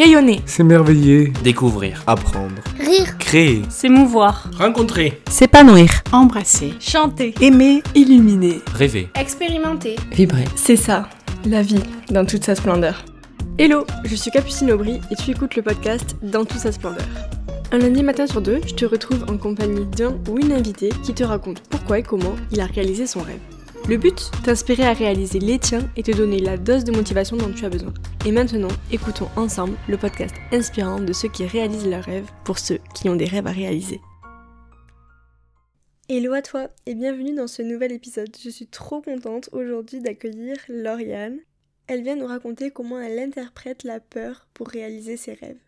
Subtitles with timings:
[0.00, 0.40] Rayonner.
[0.46, 1.30] S'émerveiller.
[1.44, 2.02] Découvrir.
[2.06, 2.62] Apprendre.
[2.78, 3.18] Rire.
[3.18, 3.60] Créer.
[3.68, 4.50] S'émouvoir.
[4.56, 5.20] Rencontrer.
[5.28, 5.90] S'épanouir.
[6.10, 6.72] Embrasser.
[6.80, 7.34] Chanter.
[7.42, 7.82] Aimer.
[7.94, 8.62] Illuminer.
[8.74, 9.10] Rêver.
[9.14, 9.96] Expérimenter.
[10.10, 10.46] Vibrer.
[10.56, 11.06] C'est ça,
[11.44, 13.04] la vie, dans toute sa splendeur.
[13.58, 17.04] Hello, je suis Capucine Aubry et tu écoutes le podcast Dans toute sa splendeur.
[17.70, 21.12] Un lundi matin sur deux, je te retrouve en compagnie d'un ou une invitée qui
[21.12, 23.59] te raconte pourquoi et comment il a réalisé son rêve.
[23.90, 27.52] Le but T'inspirer à réaliser les tiens et te donner la dose de motivation dont
[27.52, 27.92] tu as besoin.
[28.24, 32.78] Et maintenant, écoutons ensemble le podcast inspirant de ceux qui réalisent leurs rêves pour ceux
[32.94, 34.00] qui ont des rêves à réaliser.
[36.08, 38.30] Hello à toi et bienvenue dans ce nouvel épisode.
[38.40, 41.40] Je suis trop contente aujourd'hui d'accueillir Lauriane.
[41.88, 45.58] Elle vient nous raconter comment elle interprète la peur pour réaliser ses rêves.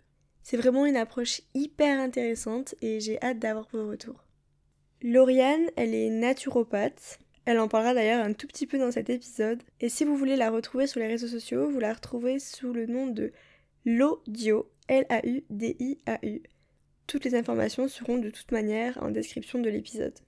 [0.44, 4.22] C'est vraiment une approche hyper intéressante et j'ai hâte d'avoir vos retours.
[5.02, 7.18] Lauriane, elle est naturopathe.
[7.44, 9.62] Elle en parlera d'ailleurs un tout petit peu dans cet épisode.
[9.80, 12.86] Et si vous voulez la retrouver sur les réseaux sociaux, vous la retrouvez sous le
[12.86, 13.32] nom de
[13.84, 16.42] Laudio, L-A-U-D-I-A-U.
[17.08, 20.18] Toutes les informations seront de toute manière en description de l'épisode.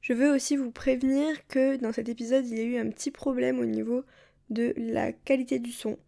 [0.00, 3.10] Je veux aussi vous prévenir que dans cet épisode, il y a eu un petit
[3.12, 4.04] problème au niveau
[4.50, 5.98] de la qualité du son.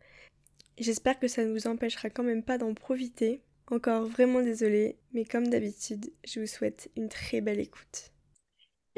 [0.77, 3.41] J'espère que ça ne vous empêchera quand même pas d'en profiter.
[3.69, 8.13] Encore vraiment désolée, mais comme d'habitude, je vous souhaite une très belle écoute.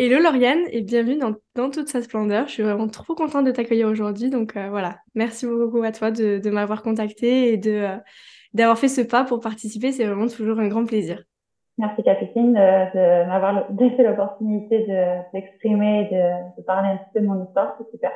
[0.01, 2.47] Hello Lauriane et bienvenue dans, dans, toute sa splendeur.
[2.47, 4.31] Je suis vraiment trop contente de t'accueillir aujourd'hui.
[4.31, 7.97] Donc euh, voilà, merci beaucoup à toi de, de m'avoir contacté et de euh,
[8.55, 9.91] d'avoir fait ce pas pour participer.
[9.91, 11.25] C'est vraiment toujours un grand plaisir.
[11.79, 14.87] Merci Capucine de, de m'avoir laissé l'opportunité
[15.35, 17.77] d'exprimer de, et de, de, parler un petit peu de mon histoire.
[17.79, 18.12] C'est super.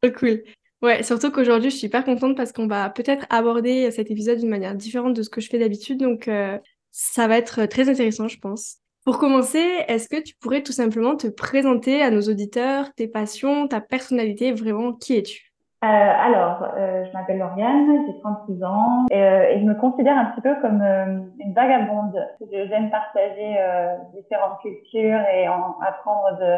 [0.00, 0.44] Trop cool.
[0.80, 4.48] Ouais, surtout qu'aujourd'hui, je suis hyper contente parce qu'on va peut-être aborder cet épisode d'une
[4.48, 6.00] manière différente de ce que je fais d'habitude.
[6.00, 6.58] Donc euh,
[6.90, 8.78] ça va être très intéressant, je pense.
[9.04, 13.68] Pour commencer, est-ce que tu pourrais tout simplement te présenter à nos auditeurs tes passions,
[13.68, 15.52] ta personnalité, vraiment qui es-tu?
[15.84, 20.16] Euh, Alors, euh, je m'appelle Lauriane, j'ai 36 ans et, euh, et, je me considère
[20.16, 22.18] un petit peu comme euh, une vagabonde.
[22.50, 26.56] J'aime partager euh, différentes cultures et en, apprendre de,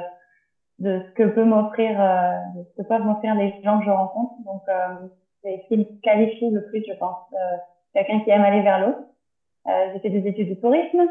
[0.88, 1.98] de ce que peut m'offrir,
[2.54, 4.34] de ce que peuvent m'offrir les gens que je rencontre.
[4.44, 4.62] Donc,
[5.42, 7.18] c'est ce qui me qualifie le plus, je pense.
[7.92, 9.00] Quelqu'un qui aime aller vers l'autre.
[9.66, 11.08] j'ai fait des études de tourisme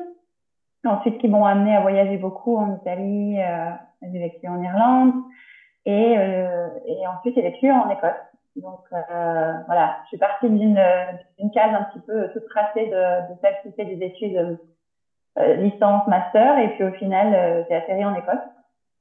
[0.87, 5.13] ensuite qui m'ont amené à voyager beaucoup en Italie, euh, j'ai vécu en Irlande
[5.85, 8.11] et, euh, et ensuite j'ai vécu en Écosse.
[8.55, 10.75] Donc euh, voilà, je suis partie d'une
[11.53, 14.59] case un petit peu toute tracée de, de celle qui fait des études
[15.37, 18.35] licence, master et puis au final j'ai atterri en Écosse.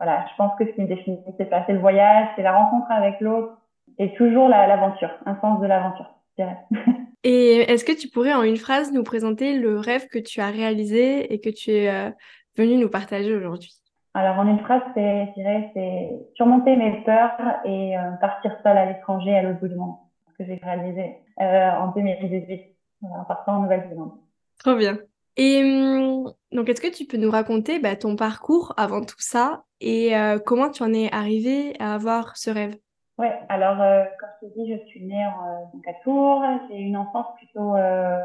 [0.01, 3.21] Voilà, je pense que ce qui me définit c'est le voyage, c'est la rencontre avec
[3.21, 3.57] l'autre
[3.99, 6.59] et toujours l'aventure, un sens de l'aventure, je dirais.
[7.25, 10.51] Et est-ce que tu pourrais en une phrase nous présenter le rêve que tu as
[10.51, 12.11] réalisé et que tu es euh,
[12.57, 13.73] venu nous partager aujourd'hui?
[14.15, 18.79] Alors en une phrase, c'est, je dirais, c'est surmonter mes peurs et euh, partir seule
[18.79, 19.97] à l'étranger à l'autre bout du monde,
[20.31, 22.63] ce que j'ai réalisé euh, en 2018
[23.03, 24.13] en partant en Nouvelle-Zélande.
[24.59, 24.99] Trop bien.
[25.37, 29.65] Et hum, donc, est-ce que tu peux nous raconter bah, ton parcours avant tout ça
[29.81, 32.77] et euh, comment tu en es arrivé à avoir ce rêve?
[33.17, 36.43] Ouais, alors euh, comme je t'ai dit, je suis née en, euh, donc à Tours.
[36.69, 38.21] J'ai une enfance plutôt, euh,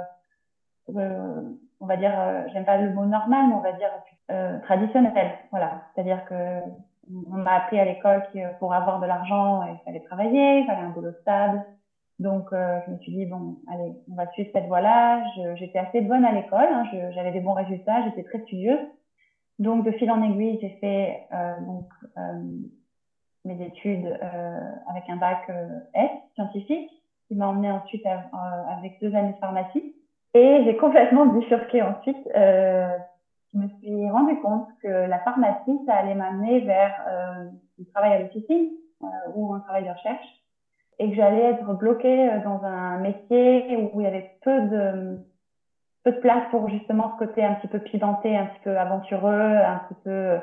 [0.96, 1.42] euh
[1.82, 2.12] on va dire,
[2.52, 3.92] j'aime pas le mot normal, mais on va dire
[4.64, 5.32] traditionnelle.
[5.52, 6.60] Voilà, c'est-à-dire que
[7.10, 10.82] on m'a appris à l'école que pour avoir de l'argent, il fallait travailler, il fallait
[10.82, 11.64] un boulot stable.
[12.20, 15.24] Donc je me suis dit bon, allez, on va suivre cette voie-là.
[15.56, 18.86] J'étais assez bonne à l'école, hein, j'avais des bons résultats, j'étais très studieuse.
[19.58, 21.28] Donc de fil en aiguille, j'ai fait
[21.62, 21.88] donc
[23.46, 26.90] mes études euh, avec un bac euh, S scientifique,
[27.28, 29.96] qui m'a emmené ensuite avec deux années de pharmacie.
[30.34, 32.18] Et j'ai complètement bifurqué ensuite.
[32.36, 32.98] Euh,
[33.54, 37.04] je me suis rendu compte que la pharmacie, ça allait m'amener vers
[37.80, 38.70] du travail à l'officine
[39.34, 40.26] ou un travail de recherche,
[41.00, 45.18] et que j'allais être bloquée dans un métier où il y avait peu de
[46.04, 49.32] peu de place pour justement ce côté un petit peu pimenté, un petit peu aventureux,
[49.58, 50.40] un petit peu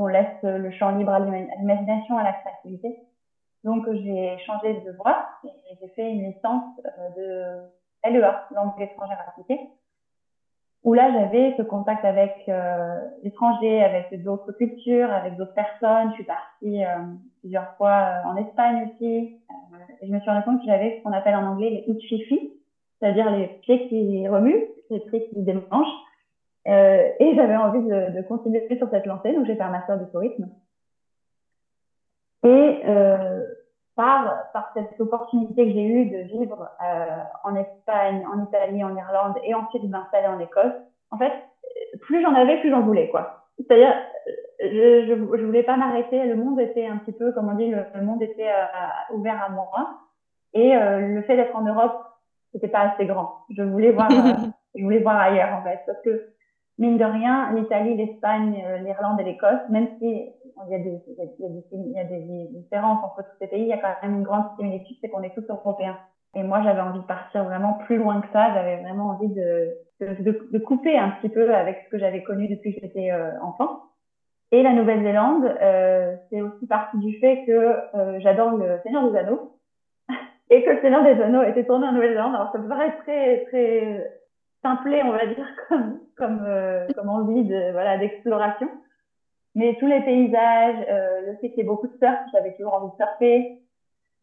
[0.00, 2.96] on laisse le champ libre à l'imagination, à la créativité.
[3.64, 7.60] Donc j'ai changé de voie et j'ai fait une licence euh,
[8.04, 9.60] de LEA, langue étrangère appliquée,
[10.82, 16.08] où là j'avais ce contact avec euh, l'étranger, avec d'autres cultures, avec d'autres personnes.
[16.10, 16.88] Je suis partie euh,
[17.40, 19.38] plusieurs fois en Espagne aussi.
[20.00, 22.54] et je me suis rendu compte que j'avais ce qu'on appelle en anglais les itchifi,
[22.98, 25.86] c'est-à-dire les pieds qui remuent, les pieds qui démangent.
[26.68, 29.98] Euh, et j'avais envie de, de, continuer sur cette lancée, donc j'ai fait un master
[29.98, 30.48] de tourisme.
[32.42, 33.42] Et euh,
[33.96, 38.96] par, par cette opportunité que j'ai eue de vivre euh, en Espagne, en Italie, en
[38.96, 40.72] Irlande et ensuite de m'installer en Écosse,
[41.10, 41.32] en fait,
[42.02, 43.46] plus j'en avais, plus j'en voulais, quoi.
[43.56, 43.94] C'est-à-dire,
[44.60, 46.24] je, je, je voulais pas m'arrêter.
[46.24, 49.42] Le monde était un petit peu, comme on dit, le, le monde était euh, ouvert
[49.42, 50.00] à moi.
[50.52, 52.06] Et euh, le fait d'être en Europe
[52.52, 53.44] c'était pas assez grand.
[53.50, 54.10] Je voulais voir,
[54.74, 56.30] je voulais voir ailleurs en fait, parce que
[56.80, 60.32] mine de rien, l'Italie, l'Espagne, l'Irlande et l'Écosse, même si
[60.66, 63.36] il y, a des, il, y a des, il y a des différences entre tous
[63.38, 65.96] ces pays, il y a quand même une grande similitude, c'est qu'on est tous européens.
[66.34, 68.54] Et moi, j'avais envie de partir vraiment plus loin que ça.
[68.54, 72.48] J'avais vraiment envie de, de, de, couper un petit peu avec ce que j'avais connu
[72.48, 73.82] depuis que j'étais euh, enfant.
[74.52, 79.18] Et la Nouvelle-Zélande, euh, c'est aussi partie du fait que euh, j'adore le Seigneur des
[79.18, 79.56] Anneaux
[80.50, 82.34] et que le Seigneur des Anneaux était tourné en Nouvelle-Zélande.
[82.34, 84.12] Alors ça me paraît très très
[84.62, 88.68] simplé, on va dire, comme comme euh, comme envie de voilà d'exploration.
[89.56, 90.86] Mais tous les paysages,
[91.26, 93.60] le fait qu'il y ait beaucoup de surf, j'avais toujours envie de surfer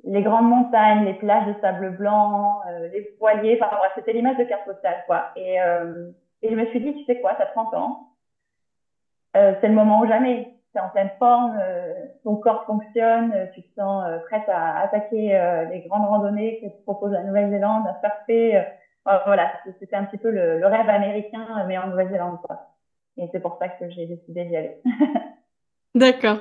[0.03, 4.37] les grandes montagnes, les plages de sable blanc, euh, les voiliers, enfin bref, c'était l'image
[4.37, 5.31] de carte postale, quoi.
[5.35, 6.09] Et, euh,
[6.41, 8.09] et je me suis dit, tu sais quoi, t'as 30 ans,
[9.35, 10.53] euh, c'est le moment ou jamais.
[10.73, 11.93] T'es en pleine forme, euh,
[12.23, 15.39] ton corps fonctionne, euh, tu te sens prête à attaquer
[15.71, 18.63] les grandes randonnées que te propose la Nouvelle-Zélande, à surfer.
[19.25, 22.39] Voilà, c'était un petit peu le, le, rêve américain, mais en Nouvelle-Zélande.
[23.17, 24.77] Et c'est pour ça que j'ai décidé d'y aller.
[25.95, 26.39] D'accord.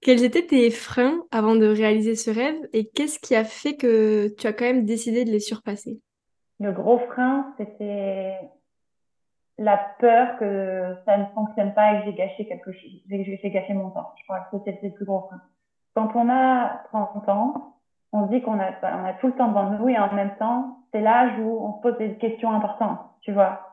[0.00, 4.28] Quels étaient tes freins avant de réaliser ce rêve et qu'est-ce qui a fait que
[4.36, 6.00] tu as quand même décidé de les surpasser?
[6.58, 8.38] Le gros frein, c'était
[9.58, 13.74] la peur que ça ne fonctionne pas et que j'ai gâché quelque chose, j'ai gâché
[13.74, 14.12] mon temps.
[14.18, 15.42] Je crois que c'était le plus gros frein.
[15.94, 17.79] Quand on a 30 ans,
[18.12, 20.78] on dit qu'on a, on a tout le temps devant nous et en même temps,
[20.92, 23.66] c'est l'âge où on se pose des questions importantes, tu vois.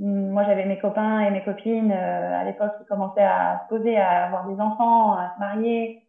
[0.00, 3.98] Moi, j'avais mes copains et mes copines euh, à l'époque qui commençaient à se poser,
[3.98, 6.02] à avoir des enfants, à se marier.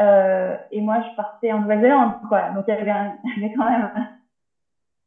[0.00, 2.50] Euh, et moi, je partais en Nouvelle-Zélande, quoi.
[2.50, 2.90] Donc, il y avait,
[3.36, 3.90] il y avait quand même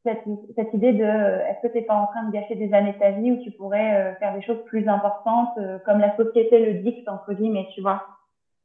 [0.04, 0.24] cette,
[0.56, 3.00] cette idée de est-ce que tu n'es pas en train de gâcher des années de
[3.00, 6.66] ta vie où tu pourrais euh, faire des choses plus importantes, euh, comme la société
[6.66, 8.06] le dicte, entre guillemets, tu vois.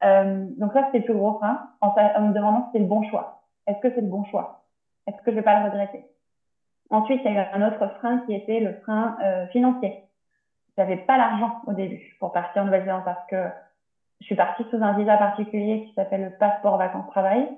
[0.02, 3.42] Donc, ça, c'était le plus gros frein, en, me demandant si c'est le bon choix.
[3.66, 4.64] Est-ce que c'est le bon choix?
[5.06, 6.04] Est-ce que je vais pas le regretter?
[6.90, 10.02] Ensuite, il y a eu un autre frein qui était le frein euh, financier.
[10.76, 13.48] J'avais pas l'argent au début pour partir en Nouvelle-Zélande parce que
[14.20, 17.48] je suis partie sous un visa particulier qui s'appelle le passeport vacances-travail.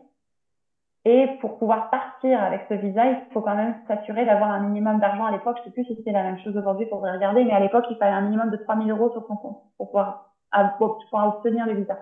[1.04, 4.98] Et pour pouvoir partir avec ce visa, il faut quand même s'assurer d'avoir un minimum
[4.98, 5.26] d'argent.
[5.26, 7.60] À l'époque, je sais plus si c'était la même chose aujourd'hui, pour regarder, mais à
[7.60, 10.32] l'époque, il fallait un minimum de 3000 euros sur son compte pour pouvoir,
[10.78, 11.98] pour pouvoir obtenir le visa.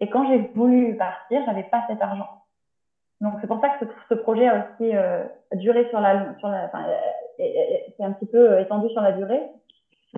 [0.00, 2.28] Et quand j'ai voulu partir, j'avais pas cet argent.
[3.20, 5.24] Donc c'est pour ça que ce, projet a aussi euh,
[5.54, 6.84] duré sur la, sur la, enfin,
[7.38, 9.40] c'est un petit peu étendu sur la durée,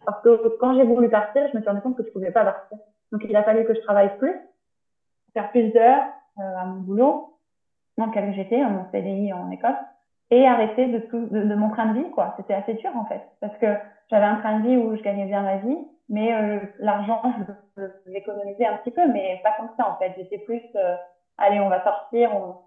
[0.05, 2.45] parce que quand j'ai voulu partir, je me suis rendu compte que je pouvais pas
[2.45, 2.79] partir.
[3.13, 4.35] Donc il a fallu que je travaille plus,
[5.35, 6.05] faire plus d'heures
[6.39, 7.39] euh, à mon boulot,
[7.97, 9.73] dans lequel j'étais, mon CDI en Écosse,
[10.31, 12.35] et arrêter de tout, de, de mon train de vie, quoi.
[12.37, 13.67] C'était assez dur en fait, parce que
[14.11, 15.79] j'avais un train de vie où je gagnais bien ma vie,
[16.09, 17.23] mais euh, l'argent,
[17.77, 20.13] je, je l'économisais un petit peu, mais pas comme ça en fait.
[20.17, 20.97] J'étais plus, euh,
[21.39, 22.67] allez, on va sortir, on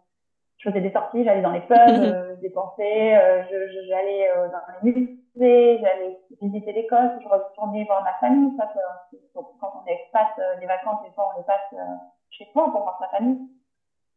[0.60, 3.44] je faisais des sorties, j'allais dans les pubs, euh, je dépensais, euh,
[3.88, 8.52] j'allais euh, dans les musées, j'allais visiter l'Écosse, je retournais voir ma famille.
[8.58, 8.70] Ça,
[9.34, 10.28] quand on expat,
[10.60, 11.82] les vacances, des fois, on les passe
[12.30, 13.40] chez soi pour voir sa famille.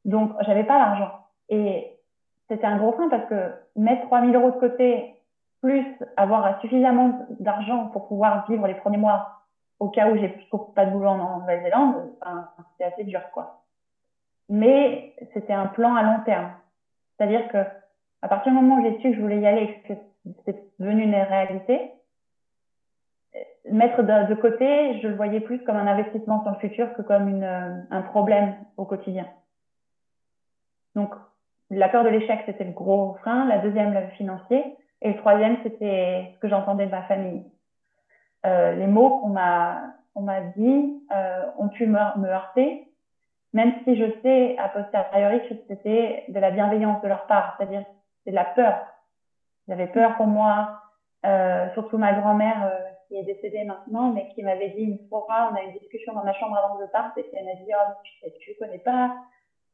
[0.04, 1.12] Donc, j'avais pas l'argent.
[1.48, 1.98] Et
[2.48, 5.14] c'était un gros frein parce que mettre 3000 euros de côté,
[5.62, 5.86] plus
[6.16, 9.38] avoir suffisamment d'argent pour pouvoir vivre les premiers mois
[9.78, 10.28] au cas où j'ai
[10.74, 13.62] pas de boulot en Nouvelle-Zélande, enfin, c'était assez dur, quoi
[14.52, 16.50] mais c'était un plan à long terme.
[17.16, 17.58] C'est-à-dire que
[18.20, 19.94] à partir du moment où j'ai su que je voulais y aller et que
[20.44, 21.90] c'était devenu une réalité,
[23.70, 27.28] mettre de, côté, je le voyais plus comme un investissement sur le futur que comme
[27.28, 29.26] une, un problème au quotidien.
[30.94, 31.14] Donc,
[31.70, 33.46] la peur de l'échec, c'était le gros frein.
[33.46, 34.76] La deuxième, le financier.
[35.02, 37.44] Et le troisième, c'était ce que j'entendais de ma famille.
[38.46, 39.82] Euh, les mots qu'on m'a
[40.14, 42.86] on m'a dit euh, ont pu me, heurter
[43.54, 47.84] même si je sais a posteriori que c'était de la bienveillance de leur part, c'est-à-dire
[48.24, 48.80] c'est de la peur.
[49.66, 50.80] Ils avaient peur pour moi,
[51.26, 52.72] euh, surtout ma grand-mère
[53.08, 56.14] qui est décédée maintenant, mais qui m'avait dit une fois, on a eu une discussion
[56.14, 58.78] dans ma chambre avant que je parte, et elle m'a dit, oh, tu, tu connais
[58.78, 59.14] pas,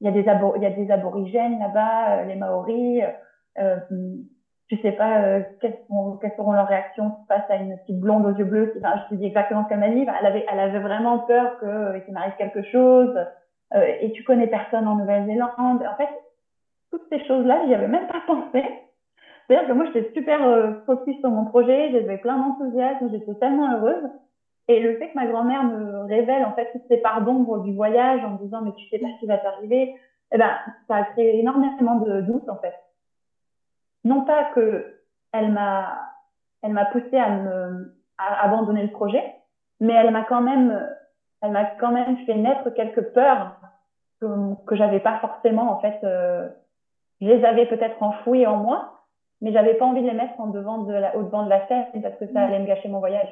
[0.01, 3.05] il y a des, aborigènes là-bas, les Maoris,
[4.71, 5.79] je sais pas euh, quelles,
[6.21, 8.75] quelles, seront leurs réactions face à une petite blonde aux yeux bleus.
[8.79, 10.07] Enfin, je te dis exactement ce qu'elle m'a dit.
[10.21, 13.17] Elle avait, elle avait vraiment peur que euh, qu'il m'arrive quelque chose
[13.75, 15.51] euh, et tu connais personne en Nouvelle-Zélande.
[15.61, 16.09] En fait,
[16.91, 18.65] toutes ces choses-là, j'y avais même pas pensé.
[19.47, 23.77] C'est-à-dire que moi, j'étais super euh, focus sur mon projet, j'avais plein d'enthousiasme, j'étais tellement
[23.77, 24.09] heureuse.
[24.69, 27.75] Et le fait que ma grand-mère me révèle en fait toutes ces parts d'ombre du
[27.75, 29.95] voyage en me disant mais tu sais pas ce qui va t'arriver,
[30.31, 30.51] eh ben
[30.87, 32.75] ça a créé énormément de doutes en fait.
[34.05, 35.01] Non pas que
[35.33, 35.99] elle m'a
[36.63, 39.25] elle m'a poussé à me à abandonner le projet,
[39.81, 40.89] mais elle m'a quand même
[41.43, 43.57] elle m'a quand même fait naître quelques peurs
[44.21, 44.27] que,
[44.67, 45.99] que j'avais pas forcément en fait.
[46.05, 46.49] Euh,
[47.21, 49.05] je les avais peut-être enfouies en moi,
[49.41, 51.67] mais j'avais pas envie de les mettre en devant de la, au devant de la
[51.67, 53.29] scène parce que ça allait me gâcher mon voyage.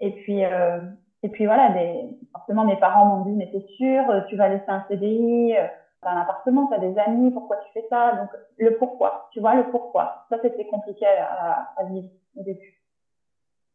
[0.00, 0.80] Et puis, euh,
[1.22, 4.68] et puis voilà, des, forcément mes parents m'ont dit mais t'es sûr, tu vas laisser
[4.68, 5.54] un CDI,
[6.02, 8.12] t'as un appartement, t'as des amis, pourquoi tu fais ça?
[8.16, 10.26] Donc le pourquoi, tu vois le pourquoi.
[10.30, 12.82] Ça c'était compliqué à, à, vivre au début.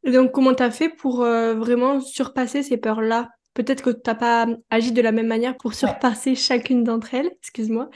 [0.03, 3.29] Et donc comment t'as fait pour euh, vraiment surpasser ces peurs-là?
[3.53, 7.89] Peut-être que t'as pas agi de la même manière pour surpasser chacune d'entre elles, excuse-moi.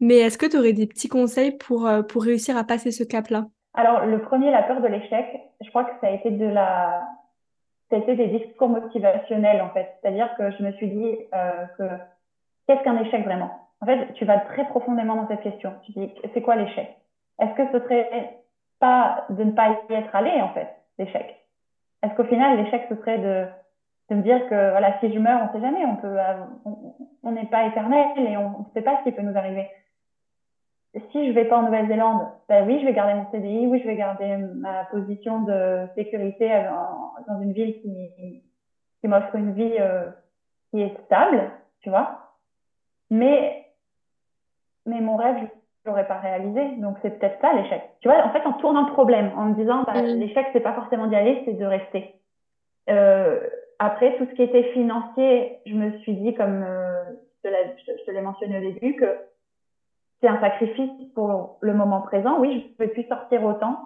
[0.00, 3.04] Mais est-ce que tu aurais des petits conseils pour, euh, pour réussir à passer ce
[3.04, 3.46] cap-là?
[3.74, 5.26] Alors, le premier, la peur de l'échec,
[5.60, 7.02] je crois que ça a été de la,
[7.90, 9.96] ça a été des discours motivationnels, en fait.
[10.00, 11.84] C'est-à-dire que je me suis dit euh, que
[12.66, 13.65] qu'est-ce qu'un échec vraiment?
[13.80, 15.74] En fait, tu vas très profondément dans cette question.
[15.84, 16.88] Tu dis, c'est quoi l'échec?
[17.38, 18.38] Est-ce que ce serait
[18.80, 20.68] pas de ne pas y être allé, en fait,
[20.98, 21.36] l'échec?
[22.02, 23.46] Est-ce qu'au final, l'échec, ce serait de,
[24.10, 26.16] de me dire que, voilà, si je meurs, on sait jamais, on peut,
[27.22, 29.68] on n'est pas éternel et on ne sait pas ce qui peut nous arriver
[31.12, 33.86] si je vais pas en Nouvelle-Zélande, ben oui, je vais garder mon CDI, oui, je
[33.86, 36.48] vais garder ma position de sécurité
[37.28, 38.42] dans une ville qui,
[39.00, 40.08] qui m'offre une vie euh,
[40.70, 42.34] qui est stable, tu vois.
[43.10, 43.65] Mais,
[44.86, 45.36] mais mon rêve,
[45.84, 46.76] je l'aurais pas réalisé.
[46.78, 47.82] Donc, c'est peut-être ça l'échec.
[48.00, 50.18] Tu vois, en fait, en tournant le problème, en me disant, bah, mm.
[50.18, 52.14] l'échec, c'est pas forcément d'y aller, c'est de rester.
[52.88, 53.40] Euh,
[53.78, 57.04] après, tout ce qui était financier, je me suis dit, comme euh,
[57.44, 59.16] je te l'ai mentionné au début, que
[60.20, 62.38] c'est un sacrifice pour le moment présent.
[62.38, 63.78] Oui, je ne vais plus sortir autant.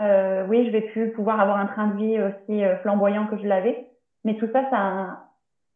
[0.00, 3.36] Euh, oui, je vais plus pouvoir avoir un train de vie aussi euh, flamboyant que
[3.38, 3.88] je l'avais.
[4.24, 5.18] Mais tout ça, ça a, un,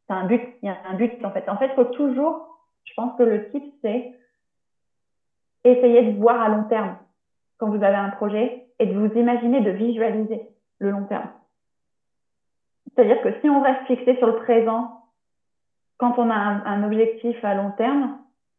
[0.09, 0.43] ça a un but.
[0.63, 1.49] Il y a un but en fait.
[1.49, 4.13] En fait, il faut toujours, je pense que le type, c'est
[5.65, 6.97] essayer de voir à long terme
[7.59, 10.43] quand vous avez un projet et de vous imaginer, de visualiser
[10.79, 11.29] le long terme.
[12.95, 15.03] C'est-à-dire que si on reste fixé sur le présent,
[15.99, 18.19] quand on a un, un objectif à long terme,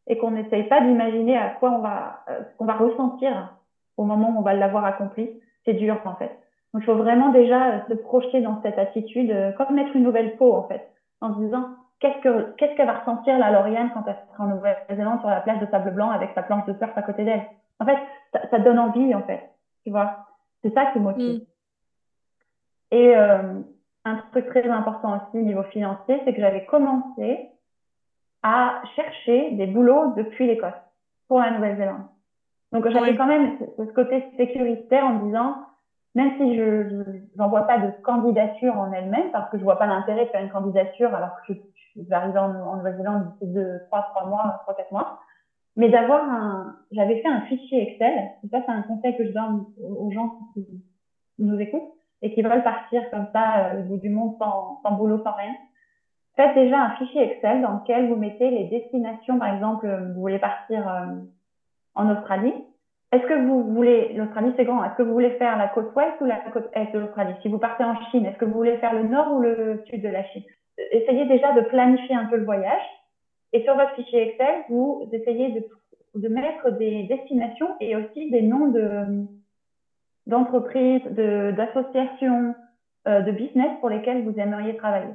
[0.09, 3.55] et qu'on n'essaye pas d'imaginer à quoi on va, euh, qu'on va ressentir
[3.95, 5.29] au moment où on va l'avoir accompli,
[5.65, 6.31] c'est dur en fait.
[6.73, 10.03] Donc il faut vraiment déjà euh, se projeter dans cette attitude, euh, comme mettre une
[10.03, 10.89] nouvelle peau en fait,
[11.21, 14.47] en se disant qu'est-ce que qu'est-ce qu'elle va ressentir la Lauriane quand elle sera en
[14.47, 17.43] Nouvelle-Zélande sur la plage de sable blanc avec sa planche de surf à côté d'elle?
[17.79, 17.97] En fait,
[18.33, 19.49] ça, ça, donne envie en fait,
[19.83, 20.25] tu vois.
[20.61, 21.41] C'est ça qui motive.
[21.41, 21.45] Mm.
[22.91, 23.61] Et euh,
[24.05, 27.49] un truc très important aussi au niveau financier, c'est que j'avais commencé
[28.43, 30.73] à chercher des boulots depuis l'Écosse
[31.27, 32.05] pour la Nouvelle-Zélande.
[32.71, 35.55] Donc j'avais quand même ce, côté sécuritaire en me disant,
[36.15, 40.25] même si je n'envoie pas de candidature en elle-même, parce que je vois pas l'intérêt
[40.25, 41.59] de faire une candidature alors que je,
[42.03, 45.19] je vais en, Nouvelle-Zélande d'ici deux, trois, trois mois, trois, quatre mois,
[45.75, 49.65] mais d'avoir un, j'avais fait un fichier Excel, ça c'est un conseil que je donne
[49.81, 50.65] aux gens qui
[51.37, 55.23] nous écoutent et qui veulent partir comme ça euh, au bout du monde sans, boulot,
[55.23, 55.53] sans rien
[56.35, 59.37] faites déjà un fichier Excel dans lequel vous mettez les destinations.
[59.37, 61.17] Par exemple, vous voulez partir euh,
[61.95, 62.53] en Australie.
[63.11, 66.13] Est-ce que vous voulez, l'Australie c'est grand, est-ce que vous voulez faire la côte ouest
[66.21, 67.33] ou la côte est de l'Australie?
[67.41, 70.01] Si vous partez en Chine, est-ce que vous voulez faire le nord ou le sud
[70.01, 70.43] de la Chine?
[70.91, 72.81] Essayez déjà de planifier un peu le voyage.
[73.53, 75.65] Et sur votre fichier Excel, vous essayez de,
[76.15, 79.25] de mettre des destinations et aussi des noms de
[80.27, 82.53] d'entreprises, d'associations,
[83.07, 85.13] euh, de business pour lesquels vous aimeriez travailler.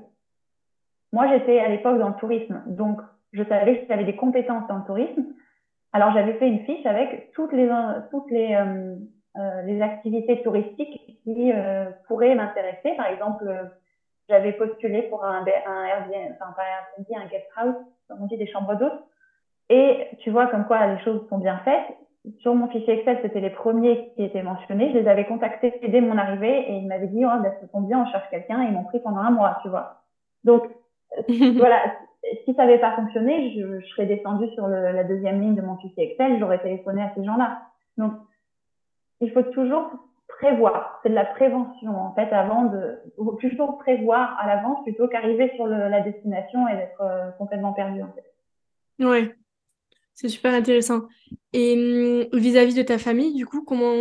[1.13, 3.01] Moi, j'étais à l'époque dans le tourisme, donc
[3.33, 5.25] je savais que j'avais des compétences dans le tourisme.
[5.93, 7.71] Alors, j'avais fait une fiche avec toutes les,
[8.11, 8.97] toutes les, euh,
[9.37, 12.95] euh les activités touristiques qui euh, pourraient m'intéresser.
[12.97, 13.45] Par exemple,
[14.29, 17.77] j'avais postulé pour un, un Airbnb, enfin pas Airbnb, un guest house,
[18.09, 19.05] comme on dit, des chambres d'hôtes.
[19.71, 21.97] Et tu vois comme quoi les choses sont bien faites.
[22.39, 24.93] Sur mon fichier Excel, c'était les premiers qui étaient mentionnés.
[24.93, 27.87] Je les avais contactés dès mon arrivée et ils m'avaient dit, oh, ben, ça tombe
[27.87, 28.63] bien, on cherche quelqu'un.
[28.63, 30.03] Et ils m'ont pris pendant un mois, tu vois.
[30.43, 30.65] Donc,
[31.29, 31.83] voilà,
[32.45, 35.63] si ça n'avait pas fonctionné, je, je serais descendue sur le, la deuxième ligne de
[35.63, 37.59] mon fichier Excel, j'aurais téléphoné à ces gens-là.
[37.99, 38.13] Donc,
[39.21, 39.91] il faut toujours
[40.29, 41.01] prévoir.
[41.03, 42.99] C'est de la prévention, en fait, avant de,
[43.41, 48.03] toujours prévoir à l'avance plutôt qu'arriver sur le, la destination et d'être euh, complètement perdu,
[48.03, 49.05] en fait.
[49.05, 49.35] Ouais.
[50.15, 51.03] C'est super intéressant.
[51.53, 53.93] Et hum, vis-à-vis de ta famille, du coup, comment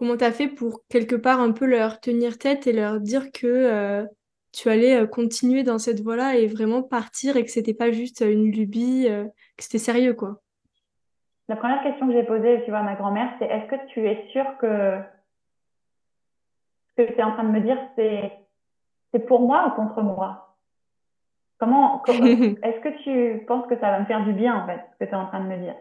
[0.00, 3.46] comment t'as fait pour quelque part un peu leur tenir tête et leur dire que
[3.46, 4.06] euh,
[4.50, 8.22] tu allais euh, continuer dans cette voie-là et vraiment partir et que c'était pas juste
[8.22, 9.24] une lubie, euh,
[9.58, 10.40] que c'était sérieux, quoi?
[11.48, 14.06] La première question que j'ai posée, tu vois, à ma grand-mère, c'est est-ce que tu
[14.08, 15.00] es sûre que
[17.06, 18.32] que tu es en train de me dire, c'est
[19.12, 20.56] c'est pour moi ou contre moi?
[21.58, 25.04] Comment, est-ce que tu penses que ça va me faire du bien en fait, ce
[25.04, 25.74] que tu es en train de me dire?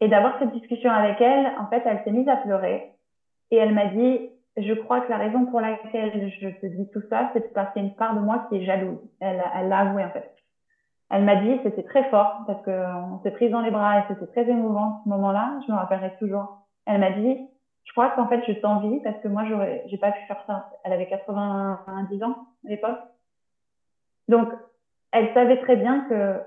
[0.00, 2.92] Et d'avoir cette discussion avec elle, en fait, elle s'est mise à pleurer
[3.50, 7.02] et elle m'a dit je crois que la raison pour laquelle je te dis tout
[7.10, 9.00] ça, c'est parce qu'il y a une part de moi qui est jalouse.
[9.20, 10.32] Elle, elle l'a avoué en fait.
[11.10, 14.26] Elle m'a dit, c'était très fort parce qu'on s'est pris dans les bras et c'était
[14.26, 15.58] très émouvant ce moment-là.
[15.66, 16.66] Je me rappellerai toujours.
[16.86, 17.38] Elle m'a dit,
[17.84, 20.70] je crois qu'en fait, je t'envie parce que moi, j'aurais, j'ai pas pu faire ça.
[20.84, 22.36] Elle avait 90 ans
[22.66, 22.98] à l'époque.
[24.28, 24.48] Donc,
[25.12, 26.40] elle savait très bien que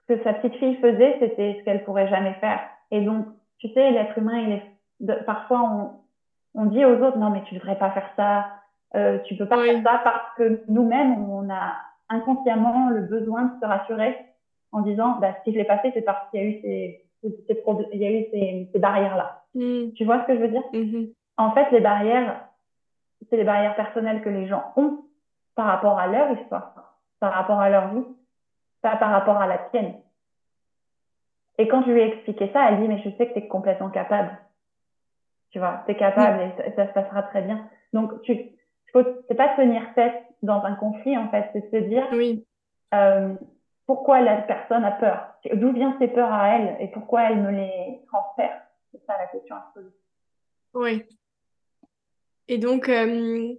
[0.00, 2.60] ce que sa petite fille faisait, c'était ce qu'elle pourrait jamais faire.
[2.90, 3.26] Et donc,
[3.58, 4.52] tu sais, l'être humain, il
[5.06, 6.00] est, parfois, on,
[6.54, 8.46] on dit aux autres, non, mais tu devrais pas faire ça,
[8.96, 11.76] euh, tu peux pas faire ça parce que nous-mêmes, on a
[12.08, 14.16] inconsciemment le besoin de se rassurer
[14.72, 17.09] en disant, bah, si je l'ai passé, c'est parce qu'il y a eu ces, ces,
[17.22, 19.42] il y a eu ces, ces barrières-là.
[19.54, 19.92] Mm.
[19.92, 20.62] Tu vois ce que je veux dire?
[20.72, 21.12] Mm-hmm.
[21.36, 22.48] En fait, les barrières,
[23.28, 25.04] c'est les barrières personnelles que les gens ont
[25.54, 28.04] par rapport à leur histoire, par rapport à leur vie,
[28.82, 29.94] pas par rapport à la tienne.
[31.58, 33.48] Et quand je lui ai expliqué ça, elle dit, mais je sais que tu es
[33.48, 34.30] complètement capable.
[35.50, 37.68] Tu vois, tu es capable et, ça, se passera très bien.
[37.92, 38.52] Donc, tu,
[38.92, 42.46] c'est pas tenir tête dans un conflit, en fait, c'est se dire, oui.
[42.94, 43.34] euh,
[43.86, 47.50] pourquoi la personne a peur D'où viennent ses peurs à elle et pourquoi elle me
[47.50, 48.60] les transfère?
[48.92, 49.94] C'est ça la question à se poser.
[50.74, 51.04] Oui.
[52.48, 53.54] Et donc, euh,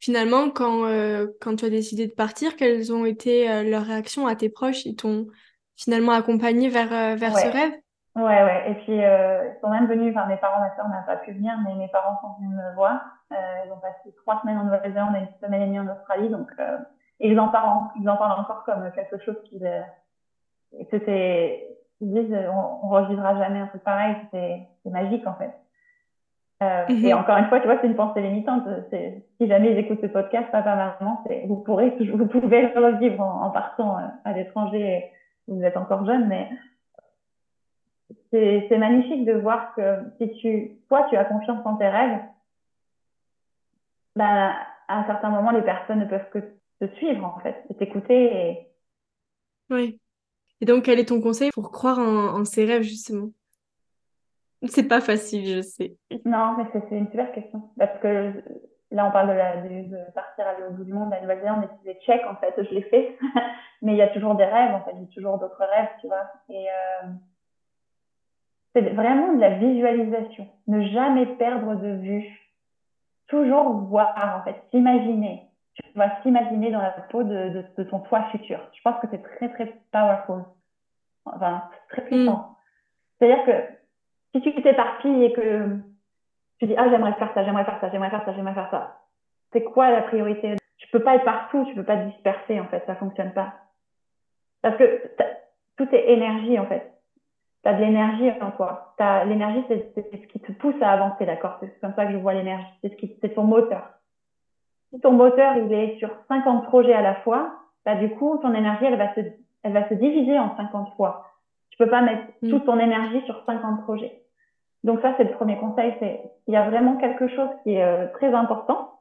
[0.00, 4.26] finalement, quand, euh, quand tu as décidé de partir, quelles ont été euh, leurs réactions
[4.26, 4.84] à tes proches?
[4.84, 5.28] Ils t'ont
[5.76, 7.72] finalement accompagné vers, vers ce rêve?
[8.16, 8.70] Ouais, ouais.
[8.70, 11.54] Et puis, ils sont même venus, enfin, mes parents, ma soeur n'a pas pu venir,
[11.64, 13.00] mais mes parents sont venus me voir.
[13.30, 16.28] ils ont passé trois semaines en Nouvelle-Zélande et une semaine et demie en Australie.
[16.28, 16.48] Donc,
[17.20, 19.60] et ils en parlent, ils en parlent encore comme quelque chose qui,
[20.90, 21.68] c'est,
[22.00, 25.52] ils disent, on, on revivra jamais un truc pareil, c'est, c'est magique en fait.
[26.62, 27.18] Euh, Et mhm.
[27.18, 28.64] encore une fois, tu vois, c'est une pensée limitante.
[28.90, 33.50] Si jamais ils écoutent ce podcast, papa, maman, vous pourrez, vous pouvez le revivre en,
[33.50, 35.10] partant euh, à l'étranger.
[35.48, 36.48] Vous êtes encore jeune, mais
[38.30, 42.20] c'est magnifique de voir que si tu, toi, tu as confiance en tes rêves,
[44.16, 44.54] ben,
[44.88, 46.38] à un certain moment, les personnes ne peuvent que
[46.80, 48.24] te suivre, en fait, et t'écouter.
[48.24, 48.68] Et...
[49.70, 50.00] Oui.
[50.64, 53.28] Et donc, quel est ton conseil pour croire en, ses rêves, justement?
[54.62, 55.98] C'est pas facile, je sais.
[56.24, 57.68] Non, mais c'est une super question.
[57.76, 58.32] Parce que
[58.90, 62.00] là, on parle de, la, partir à l'autre bout du monde, à Nouvelle-Zélande, et les
[62.00, 63.18] checks, en fait, je l'ai fait.
[63.82, 66.32] mais il y a toujours des rêves, en fait, a toujours d'autres rêves, tu vois.
[66.48, 67.08] Et euh,
[68.74, 70.48] c'est vraiment de la visualisation.
[70.66, 72.24] Ne jamais perdre de vue.
[73.26, 75.43] Toujours voir, en fait, s'imaginer
[75.74, 78.60] tu vas s'imaginer dans la peau de, de, ton toi futur.
[78.74, 80.44] Je pense que c'est très, très powerful.
[81.24, 82.32] Enfin, très puissant.
[82.32, 82.54] Mm.
[83.18, 85.78] C'est-à-dire que si tu t'éparpilles et que
[86.58, 89.00] tu dis, ah, j'aimerais faire ça, j'aimerais faire ça, j'aimerais faire ça, j'aimerais faire ça,
[89.52, 90.56] c'est quoi la priorité?
[90.78, 93.54] Tu peux pas être partout, tu peux pas te disperser, en fait, ça fonctionne pas.
[94.62, 95.10] Parce que
[95.76, 96.92] tout est énergie, en fait.
[97.62, 98.94] Tu as de l'énergie en toi.
[99.26, 101.56] L'énergie, c'est ce qui te pousse à avancer, d'accord?
[101.60, 102.66] C'est comme ça que je vois l'énergie.
[102.82, 103.94] C'est ton moteur
[104.94, 107.52] si ton moteur il est sur 50 projets à la fois,
[107.84, 109.20] bah, du coup, ton énergie, elle va se,
[109.62, 111.32] elle va se diviser en 50 fois.
[111.70, 112.50] Tu peux pas mettre mm.
[112.50, 114.22] toute ton énergie sur 50 projets.
[114.84, 115.94] Donc ça, c'est le premier conseil.
[115.98, 119.00] C'est il y a vraiment quelque chose qui est euh, très important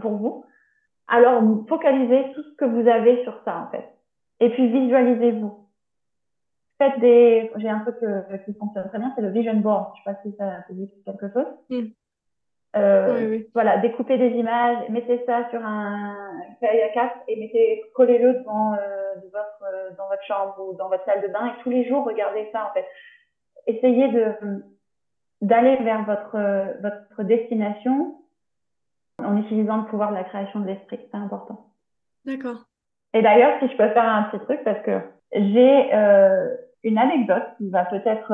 [0.00, 0.44] pour vous.
[1.08, 3.88] Alors, focalisez tout ce que vous avez sur ça, en fait.
[4.40, 5.66] Et puis, visualisez-vous.
[6.78, 9.92] Faites des, j'ai un truc euh, qui fonctionne très bien, c'est le vision board.
[9.96, 11.46] Je sais pas si ça te dit quelque chose.
[11.70, 11.88] Mm.
[12.76, 16.14] Euh, voilà, découpez des images, mettez ça sur un
[16.60, 18.76] feuille à 4 et mettez, collez-le devant euh,
[19.32, 22.04] votre, euh, dans votre chambre ou dans votre salle de bain et tous les jours
[22.04, 22.86] regardez ça en fait.
[23.66, 24.34] Essayez de
[25.40, 26.38] d'aller vers votre
[26.80, 28.14] votre destination
[29.18, 31.66] en utilisant le pouvoir de la création de l'esprit, c'est important.
[32.24, 32.66] D'accord.
[33.14, 35.00] Et d'ailleurs, si je peux faire un petit truc parce que
[35.32, 35.92] j'ai
[36.84, 38.32] une anecdote qui va peut-être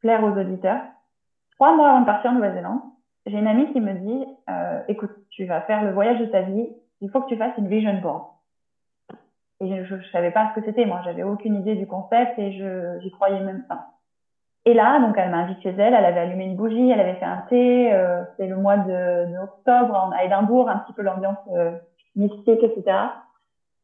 [0.00, 0.82] plaire aux auditeurs.
[1.52, 2.80] Trois mois avant de partir en Nouvelle-Zélande,
[3.26, 6.42] j'ai une amie qui me dit, euh, écoute, tu vas faire le voyage de ta
[6.42, 6.68] vie,
[7.00, 8.24] il faut que tu fasses une vision board.
[9.60, 12.52] Et je, ne savais pas ce que c'était, moi, j'avais aucune idée du concept et
[12.52, 13.86] je j'y croyais même pas.
[14.66, 17.16] Et là, donc, elle m'a invité chez elle, elle avait allumé une bougie, elle avait
[17.16, 21.38] fait un thé, euh, c'était le mois de, octobre à Édimbourg, un petit peu l'ambiance
[21.54, 21.72] euh,
[22.16, 22.82] mystique, etc.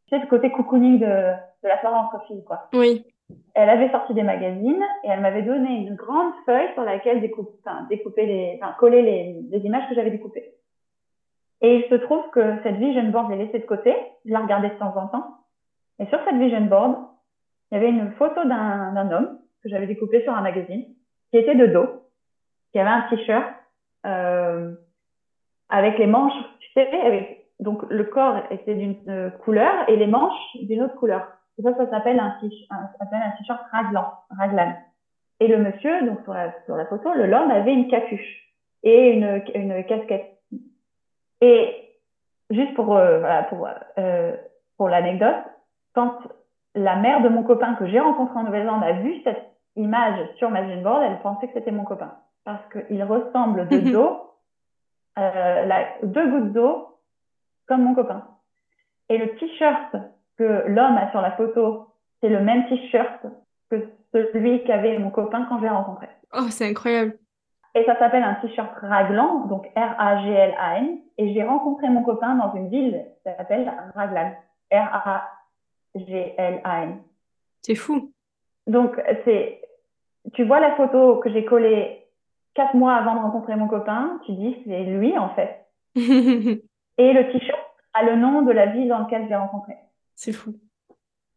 [0.06, 2.68] Tu sais, ce côté cocooning de, de la soirée entre filles, quoi.
[2.72, 3.06] Oui
[3.54, 7.52] elle avait sorti des magazines et elle m'avait donné une grande feuille sur laquelle découper,
[7.64, 9.02] enfin, découper les, enfin, coller
[9.50, 10.54] les, images que j'avais découpées.
[11.62, 13.94] Et il se trouve que cette vision board, je l'ai laissée de côté.
[14.24, 15.36] Je la regardais de temps en temps.
[15.98, 16.96] Et sur cette vision board,
[17.70, 20.86] il y avait une photo d'un homme que j'avais découpé sur un magazine,
[21.30, 21.86] qui était de dos,
[22.72, 23.54] qui avait un t-shirt
[24.06, 24.74] euh,
[25.68, 26.32] avec les manches,
[26.74, 31.26] sais, avec, donc le corps était d'une euh, couleur et les manches d'une autre couleur.
[31.60, 34.72] Et ça, ça s'appelle un t-shirt raglan, raglan.
[35.40, 38.48] Et le monsieur, donc sur la, sur la photo, le l'homme avait une capuche
[38.82, 40.38] et une, une casquette.
[41.42, 41.98] Et
[42.48, 43.68] juste pour, euh, voilà, pour,
[43.98, 44.34] euh,
[44.78, 45.36] pour l'anecdote,
[45.94, 46.14] quand
[46.74, 49.44] la mère de mon copain que j'ai rencontré en Nouvelle-Zélande a vu cette
[49.76, 52.14] image sur ma vision board, elle pensait que c'était mon copain.
[52.44, 54.18] parce qu'il ressemble de dos,
[55.18, 56.98] euh, la, deux gouttes d'eau,
[57.66, 58.24] comme mon copain.
[59.10, 59.96] Et le t-shirt
[60.40, 61.88] que l'homme a sur la photo,
[62.20, 63.26] c'est le même t-shirt
[63.70, 66.08] que celui qu'avait mon copain quand je l'ai rencontré.
[66.32, 67.18] Oh, c'est incroyable.
[67.74, 70.98] Et ça s'appelle un t-shirt raglan, donc R-A-G-L-A-N.
[71.18, 74.32] Et j'ai rencontré mon copain dans une ville qui s'appelle Raglan.
[74.72, 75.26] R-A-G-L-A-N.
[77.60, 78.10] C'est fou.
[78.66, 79.60] Donc, c'est,
[80.32, 82.06] tu vois la photo que j'ai collée
[82.54, 85.66] quatre mois avant de rencontrer mon copain, tu dis c'est lui en fait.
[85.94, 87.60] Et le t-shirt
[87.92, 89.74] a le nom de la ville dans laquelle je l'ai rencontré.
[90.20, 90.52] C'est fou.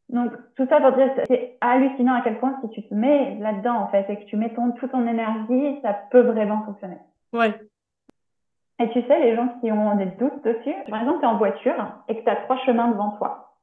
[0.09, 3.77] Donc, tout ça pour dire, c'est hallucinant à quel point si tu te mets là-dedans,
[3.77, 6.97] en fait, et que tu mets ton, toute ton énergie, ça peut vraiment fonctionner.
[7.31, 7.53] Ouais.
[8.79, 11.37] Et tu sais, les gens qui ont des doutes dessus, par exemple, tu es en
[11.37, 13.53] voiture et que tu as trois chemins devant toi.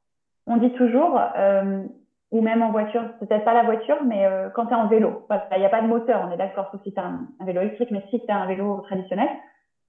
[0.47, 1.83] On dit toujours, euh,
[2.31, 5.27] ou même en voiture, peut-être pas la voiture, mais euh, quand tu es en vélo,
[5.51, 7.61] il n'y a pas de moteur, on est d'accord, sauf si tu as un, vélo
[7.61, 9.29] électrique, mais si tu as un vélo traditionnel,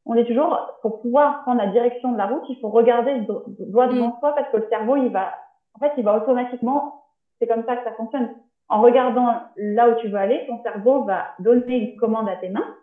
[0.04, 3.24] on dit toujours, pour pouvoir prendre la direction de la route, il faut regarder le
[3.66, 4.20] droit devant mm.
[4.20, 5.32] soi parce que le cerveau, il va
[5.74, 7.04] en fait, il va automatiquement,
[7.38, 8.30] c'est comme ça que ça fonctionne.
[8.68, 12.48] En regardant là où tu veux aller, ton cerveau va donner une commande à tes
[12.48, 12.76] mains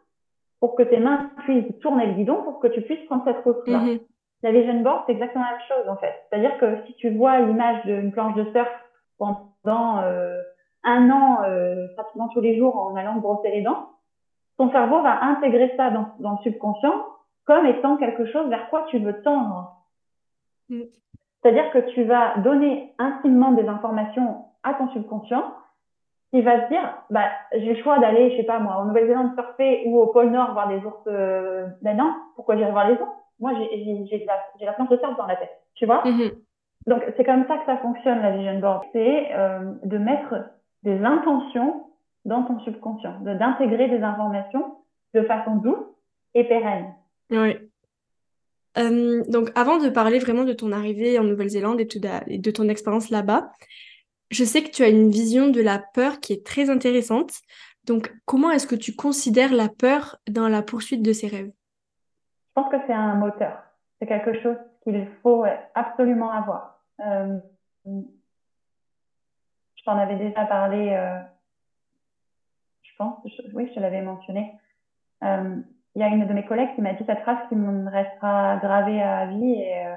[0.59, 3.79] pour que tes mains puissent tourner le guidon pour que tu puisses prendre cette route-là.
[3.79, 4.01] Mm-hmm.
[4.43, 6.13] La vision board, c'est exactement la même chose en fait.
[6.29, 8.69] C'est-à-dire que si tu vois l'image d'une planche de surf
[9.17, 10.41] pendant euh,
[10.83, 13.89] un an, euh, pratiquement tous les jours en allant brosser les dents,
[14.59, 17.05] ton cerveau va intégrer ça dans, dans le subconscient
[17.45, 19.77] comme étant quelque chose vers quoi tu veux tendre.
[20.67, 20.81] Mm.
[21.41, 25.45] C'est-à-dire que tu vas donner intimement des informations à ton subconscient
[26.31, 29.33] qui va se dire, bah, j'ai le choix d'aller, je sais pas moi, en Nouvelle-Zélande
[29.35, 31.67] surfer ou au pôle Nord voir des ours euh...
[31.81, 33.11] Ben non, pourquoi j'irai voir les ours?
[33.39, 36.03] Moi, j'ai la, la planche de surf dans la tête, tu vois?
[36.03, 36.33] Mm-hmm.
[36.87, 38.83] Donc, c'est comme ça que ça fonctionne, la vision board.
[38.91, 40.35] C'est euh, de mettre
[40.83, 41.88] des intentions
[42.25, 44.77] dans ton subconscient, d'intégrer des informations
[45.13, 45.85] de façon douce
[46.33, 46.93] et pérenne.
[47.31, 47.55] Oui.
[48.77, 53.09] Euh, donc, avant de parler vraiment de ton arrivée en Nouvelle-Zélande et, de ton expérience
[53.09, 53.51] là-bas,
[54.29, 57.33] je sais que tu as une vision de la peur qui est très intéressante.
[57.85, 61.51] Donc, comment est-ce que tu considères la peur dans la poursuite de ces rêves?
[61.51, 63.57] Je pense que c'est un moteur.
[63.99, 66.83] C'est quelque chose qu'il faut absolument avoir.
[66.99, 67.39] Euh,
[67.85, 71.19] je t'en avais déjà parlé, euh,
[73.25, 74.53] je oui, je te l'avais mentionné
[75.95, 78.57] il y a une de mes collègues qui m'a dit cette phrase qui me restera
[78.57, 79.53] gravée à vie.
[79.53, 79.95] Et, euh,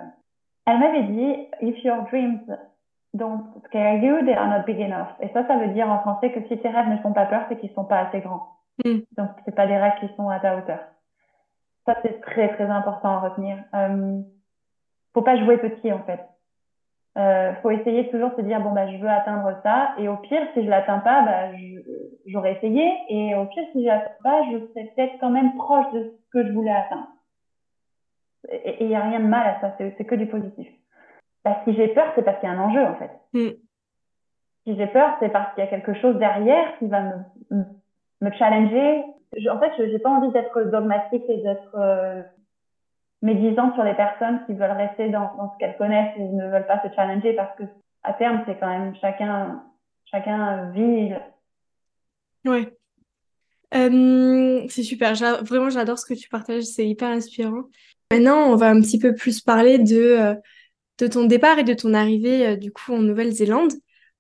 [0.67, 2.41] elle m'avait dit If your dreams
[3.15, 5.09] don't scare you, they are not big enough.
[5.21, 7.45] Et ça, ça veut dire en français que si tes rêves ne font pas peur,
[7.49, 8.49] c'est qu'ils sont pas assez grands.
[8.85, 9.01] Mm.
[9.17, 10.81] Donc, c'est pas des rêves qui sont à ta hauteur.
[11.87, 13.59] Ça, c'est très, très important à retenir.
[13.75, 14.21] Euh,
[15.15, 16.21] faut pas jouer petit, en fait
[17.19, 19.95] euh, faut essayer de toujours se dire bon bah je veux atteindre ça.
[19.99, 21.57] Et au pire si je l'atteins pas bah
[22.27, 22.91] j'aurais essayé.
[23.09, 26.31] Et au pire si je l'atteins pas je serais peut-être quand même proche de ce
[26.33, 27.09] que je voulais atteindre.
[28.51, 29.75] Et il y a rien de mal à ça.
[29.79, 30.69] C'est que du positif.
[31.45, 33.11] Bah, si j'ai peur c'est parce qu'il y a un enjeu en fait.
[33.35, 33.51] Mm.
[34.65, 37.01] si j'ai peur c'est parce qu'il y a quelque chose derrière qui va
[37.51, 37.65] me
[38.23, 39.05] me challenger.
[39.51, 42.23] En fait je j'ai pas envie d'être dogmatique et d'être euh,
[43.23, 46.83] médisant sur les personnes qui veulent rester dans, ce qu'elles connaissent et ne veulent pas
[46.83, 47.63] se challenger parce que
[48.03, 49.63] à terme c'est quand même chacun
[50.05, 51.13] chacun vit.
[52.45, 52.69] Oui.
[53.75, 55.15] Euh, c'est super.
[55.15, 56.65] Vraiment, j'adore ce que tu partages.
[56.65, 57.65] C'est hyper inspirant.
[58.11, 60.35] Maintenant, on va un petit peu plus parler de, euh,
[60.99, 63.73] de ton départ et de ton arrivée euh, du coup en Nouvelle-Zélande.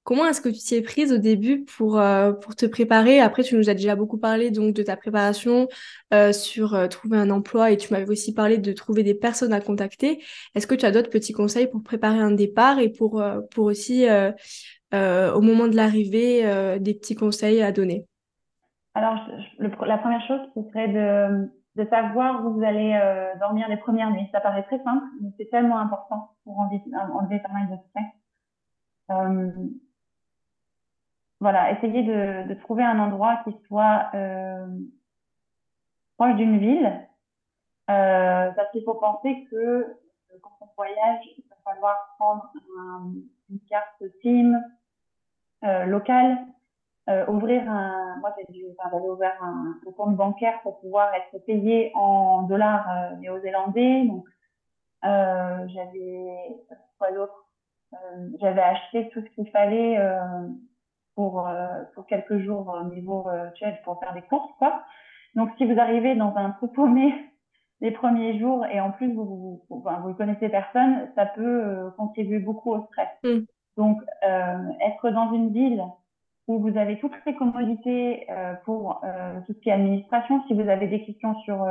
[0.04, 3.20] Comment est-ce que tu t'y es prise au début pour, euh, pour te préparer?
[3.20, 5.68] Après, tu nous as déjà beaucoup parlé donc de ta préparation
[6.12, 9.52] euh, sur euh, trouver un emploi et tu m'avais aussi parlé de trouver des personnes
[9.52, 10.20] à contacter.
[10.56, 13.22] Est-ce que tu as d'autres petits conseils pour préparer un départ et pour,
[13.58, 14.06] aussi,
[14.92, 18.06] au moment de l'arrivée, des petits conseils à donner?
[18.94, 19.16] Alors,
[19.58, 22.98] la première chose, ce serait de, savoir où vous allez
[23.38, 24.28] dormir les premières nuits.
[24.32, 26.82] Ça paraît très simple, mais c'est tellement important pour enlever,
[27.14, 28.10] enlever pas de stress
[31.42, 34.64] voilà, essayer de, de, trouver un endroit qui soit euh,
[36.16, 36.86] proche d'une ville,
[37.90, 42.48] euh, parce qu'il faut penser que euh, quand on voyage, il va falloir prendre
[43.50, 44.56] une carte SIM
[45.64, 46.38] euh, locale,
[47.10, 51.90] euh, ouvrir un, moi j'ai dû, enfin, un, un, compte bancaire pour pouvoir être payé
[51.96, 54.24] en dollars euh, néo-zélandais, donc
[55.02, 56.56] j'avais
[56.98, 57.48] quoi d'autre,
[58.40, 59.98] j'avais acheté tout ce qu'il fallait
[61.14, 63.50] pour, euh, pour quelques jours au niveau euh,
[63.84, 64.82] pour faire des courses, quoi.
[65.34, 67.14] Donc, si vous arrivez dans un trou paumé
[67.80, 71.90] les premiers jours et en plus vous vous, vous, vous connaissez personne, ça peut euh,
[71.96, 73.08] contribuer beaucoup au stress.
[73.24, 73.44] Mm.
[73.76, 75.82] Donc, euh, être dans une ville
[76.48, 78.26] où vous avez toutes les commodités
[78.64, 79.00] pour
[79.46, 80.42] tout ce qui est administration.
[80.48, 81.64] Si vous avez des questions sur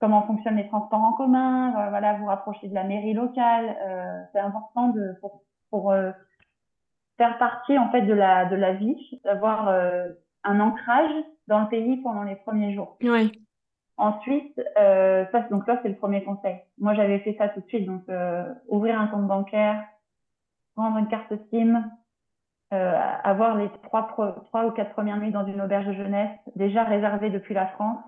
[0.00, 3.76] comment fonctionnent les transports en commun, voilà, vous rapprocher de la mairie locale.
[4.32, 5.94] c'est important de, pour, pour
[7.16, 9.68] faire partie en fait de la de la vie, d'avoir
[10.44, 11.12] un ancrage
[11.48, 12.96] dans le pays pendant les premiers jours.
[13.02, 13.32] Oui.
[13.96, 16.60] Ensuite, euh, ça, donc ça, c'est le premier conseil.
[16.78, 17.86] Moi, j'avais fait ça tout de suite.
[17.86, 19.84] Donc, euh, ouvrir un compte bancaire,
[20.74, 21.84] prendre une carte SIM,
[22.72, 24.08] euh, avoir les trois,
[24.46, 28.02] trois ou quatre premières nuits dans une auberge de jeunesse, déjà réservées depuis la France.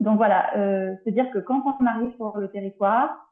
[0.00, 3.30] Donc voilà, euh, c'est-à-dire que quand on arrive sur le territoire,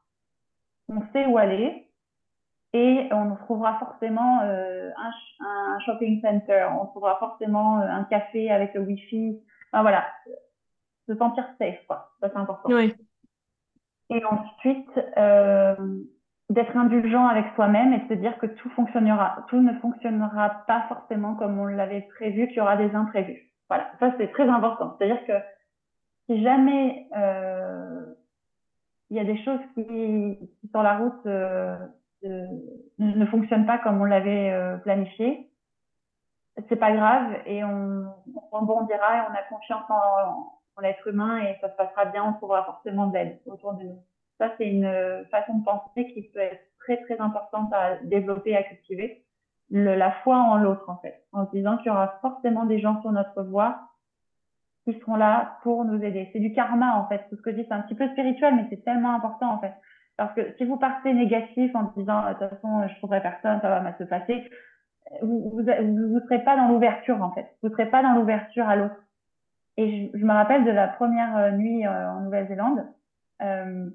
[0.87, 1.89] on sait où aller
[2.73, 8.51] et on trouvera forcément euh, un, un, shopping center, on trouvera forcément euh, un café
[8.51, 9.39] avec le wifi.
[9.71, 10.05] Enfin voilà,
[11.07, 12.11] se sentir safe, quoi.
[12.19, 12.69] Ça, c'est important.
[12.73, 12.95] Oui.
[14.09, 15.75] Et ensuite, euh,
[16.49, 20.85] d'être indulgent avec soi-même et de se dire que tout fonctionnera, tout ne fonctionnera pas
[20.87, 23.51] forcément comme on l'avait prévu, qu'il y aura des imprévus.
[23.69, 24.95] Voilà, ça c'est très important.
[24.97, 25.33] C'est-à-dire que
[26.27, 28.01] si jamais euh,
[29.09, 31.25] il y a des choses qui, qui sur la route
[32.25, 32.45] euh,
[32.99, 35.49] ne fonctionnent pas comme on l'avait euh, planifié,
[36.69, 38.05] c'est pas grave et on,
[38.51, 42.33] on rebondira et on a confiance en, l'être humain et ça se passera bien, on
[42.33, 44.03] trouvera forcément d'aide autour de nous.
[44.39, 48.63] Ça, c'est une façon de penser qui peut être très, très importante à développer, à
[48.63, 49.23] cultiver.
[49.69, 52.99] La foi en l'autre, en fait, en se disant qu'il y aura forcément des gens
[53.01, 53.79] sur notre voie
[54.85, 56.29] qui seront là pour nous aider.
[56.33, 57.25] C'est du karma, en fait.
[57.29, 59.59] Tout ce que je dis, c'est un petit peu spirituel, mais c'est tellement important, en
[59.59, 59.73] fait.
[60.23, 63.69] Parce que si vous partez négatif en disant, de toute façon, je trouverai personne, ça
[63.69, 64.49] va mal se passer,
[65.21, 67.47] vous, vous, vous, serez pas dans l'ouverture, en fait.
[67.61, 68.95] Vous serez pas dans l'ouverture à l'autre.
[69.77, 72.85] Et je, je, me rappelle de la première euh, nuit euh, en Nouvelle-Zélande.
[73.41, 73.89] Euh,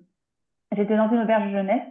[0.77, 1.87] J'étais dans une auberge jeunesse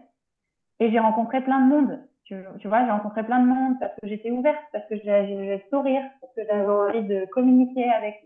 [0.79, 1.99] et j'ai rencontré plein de monde.
[2.25, 5.65] Tu, tu vois, j'ai rencontré plein de monde parce que j'étais ouverte, parce que j'avais
[5.71, 8.23] sourire, parce que j'avais envie de communiquer avec.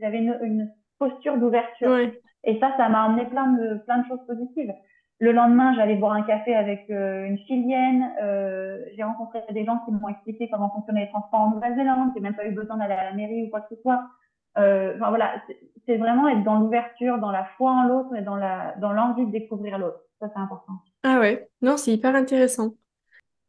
[0.00, 1.98] J'avais une, une, posture d'ouverture.
[2.44, 4.72] Et ça, ça m'a amené plein de plein de choses positives.
[5.18, 8.12] Le lendemain, j'allais boire un café avec euh, une chilienne.
[8.20, 12.10] Euh, j'ai rencontré des gens qui m'ont expliqué comment fonctionnaient les transports en Nouvelle-Zélande.
[12.14, 14.02] J'ai même pas eu besoin d'aller à la mairie ou quoi que ce soit.
[14.58, 15.42] Euh, enfin voilà,
[15.86, 19.24] c'est vraiment être dans l'ouverture, dans la foi en l'autre et dans la dans l'envie
[19.24, 20.00] de découvrir l'autre.
[20.20, 20.74] Ça c'est important.
[21.04, 22.74] Ah ouais, non, c'est hyper intéressant.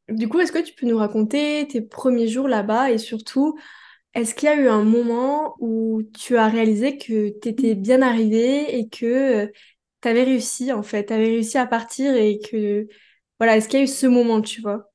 [0.09, 3.57] Du coup, est-ce que tu peux nous raconter tes premiers jours là-bas et surtout,
[4.13, 8.01] est-ce qu'il y a eu un moment où tu as réalisé que tu étais bien
[8.01, 9.51] arrivé et que
[10.03, 12.87] tu avais réussi en fait, tu avais réussi à partir et que
[13.39, 14.93] voilà, est-ce qu'il y a eu ce moment, tu vois?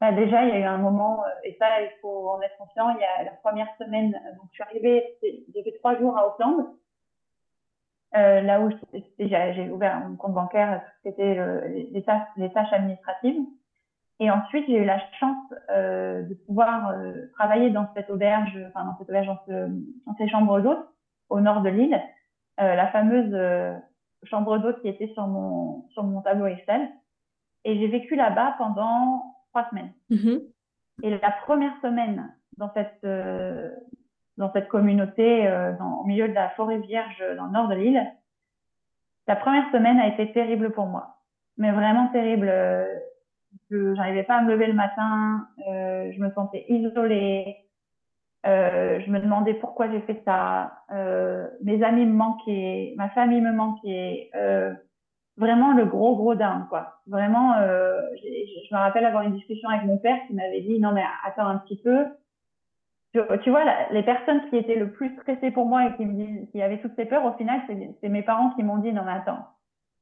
[0.00, 2.56] Bah déjà, il y a eu un moment, euh, et ça, il faut en être
[2.58, 5.96] conscient, il y a la première semaine, euh, donc je suis arrivée, j'ai fait trois
[5.98, 6.66] jours à Auckland,
[8.14, 8.70] euh, là où
[9.18, 11.38] j'ai ouvert un compte bancaire, c'était
[11.90, 13.40] les, tâches, administratives.
[14.20, 16.94] Et ensuite, j'ai eu la chance de pouvoir
[17.34, 19.68] travailler dans cette auberge, enfin dans cette auberge, dans,
[20.06, 20.88] dans ces chambres d'hôtes
[21.28, 22.00] au nord de l'île,
[22.56, 23.34] la fameuse
[24.26, 26.88] chambre d'hôte qui était sur mon sur mon tableau Excel.
[27.64, 29.92] Et j'ai vécu là-bas pendant trois semaines.
[30.10, 30.42] Mm-hmm.
[31.02, 33.70] Et la première semaine dans cette euh,
[34.36, 37.74] dans cette communauté, euh, dans, au milieu de la forêt vierge dans le nord de
[37.74, 38.06] l'île,
[39.26, 41.16] la première semaine a été terrible pour moi,
[41.56, 42.52] mais vraiment terrible.
[43.70, 47.65] Je n'arrivais pas à me lever le matin, euh, je me sentais isolée,
[48.46, 50.82] euh, je me demandais pourquoi j'ai fait ça.
[50.92, 54.30] Euh, mes amis me manquaient, ma famille me manquait.
[54.34, 54.72] Euh,
[55.36, 57.00] vraiment le gros gros down quoi.
[57.06, 61.04] Vraiment, je me rappelle avoir une discussion avec mon père qui m'avait dit non mais
[61.24, 62.06] attends un petit peu.
[63.12, 66.14] Tu, tu vois les personnes qui étaient le plus stressées pour moi et qui me
[66.14, 67.60] disent, qui avaient toutes ces peurs, au final
[68.00, 69.46] c'est mes parents qui m'ont dit non mais attends,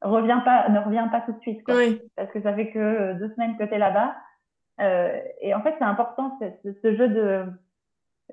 [0.02, 2.00] reviens pas, ne reviens pas tout de suite quoi, oui.
[2.16, 4.14] parce que ça fait que deux semaines que t'es là-bas.
[4.80, 7.46] Euh, et en fait c'est important ce, ce jeu de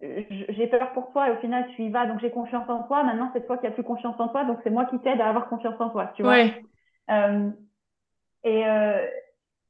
[0.02, 3.04] j'ai peur pour toi et au final tu y vas donc j'ai confiance en toi
[3.04, 5.28] maintenant c'est toi qui as plus confiance en toi donc c'est moi qui t'aide à
[5.28, 6.64] avoir confiance en toi tu vois ouais.
[7.10, 7.50] Euh,
[8.44, 9.06] et, euh,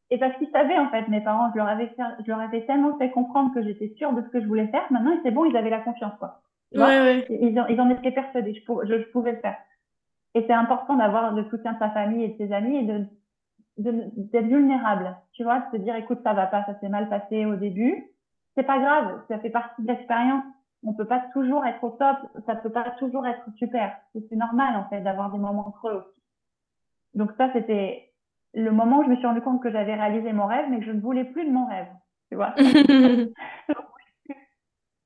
[0.09, 2.65] et parce qu'ils savaient, en fait, mes parents, je leur avais, fait, je leur avais
[2.65, 4.83] tellement fait comprendre que j'étais sûre de ce que je voulais faire.
[4.91, 6.41] Maintenant, c'est bon, ils avaient la confiance, quoi.
[6.71, 7.03] Tu ouais, vois?
[7.03, 7.25] Ouais.
[7.29, 9.57] Ils, en, ils en étaient persuadés, je, pour, je, je pouvais le faire.
[10.35, 13.05] Et c'est important d'avoir le soutien de sa famille et de ses amis et de
[13.77, 17.45] d'être vulnérable, tu vois, de se dire écoute ça va pas, ça s'est mal passé
[17.45, 18.05] au début,
[18.55, 20.43] c'est pas grave, ça fait partie de l'expérience.
[20.83, 23.95] On peut pas toujours être au top, ça peut pas toujours être super.
[24.13, 26.21] C'est normal en fait d'avoir des moments creux aussi.
[27.13, 28.11] Donc ça, c'était
[28.53, 30.85] le moment où je me suis rendu compte que j'avais réalisé mon rêve, mais que
[30.85, 31.87] je ne voulais plus de mon rêve.
[32.29, 32.53] Tu vois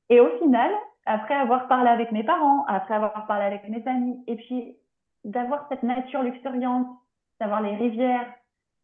[0.10, 0.72] Et au final,
[1.06, 4.78] après avoir parlé avec mes parents, après avoir parlé avec mes amis, et puis
[5.24, 6.88] d'avoir cette nature luxuriante,
[7.40, 8.32] d'avoir les rivières,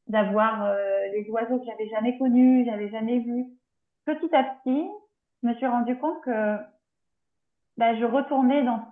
[0.08, 3.46] d'avoir euh, les oiseaux que j'avais jamais connus, j'avais jamais vus,
[4.06, 4.88] petit à petit,
[5.44, 6.58] je me suis rendu compte que
[7.78, 8.86] bah, je retournais dans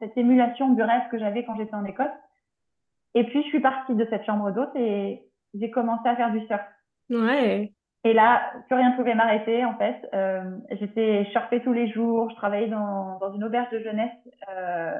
[0.00, 2.06] cette émulation du rêve que j'avais quand j'étais en Écosse.
[3.14, 5.22] Et puis, je suis partie de cette chambre d'hôte et
[5.54, 6.64] j'ai commencé à faire du surf.
[7.10, 7.72] Ouais.
[8.04, 10.08] Et là, plus rien ne pouvait m'arrêter, en fait.
[10.14, 12.30] Euh, j'étais surfée tous les jours.
[12.30, 14.12] Je travaillais dans, dans une auberge de jeunesse
[14.48, 14.98] euh,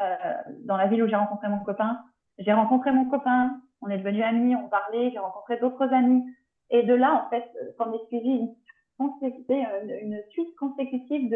[0.00, 0.34] euh,
[0.64, 2.00] dans la ville où j'ai rencontré mon copain.
[2.38, 3.60] J'ai rencontré mon copain.
[3.80, 5.10] On est devenus amis, on parlait.
[5.12, 6.24] J'ai rencontré d'autres amis.
[6.72, 7.44] Et de là, en fait,
[7.78, 8.54] s'en est suivi une
[9.20, 9.66] c'était
[10.02, 11.30] une, suite consécutive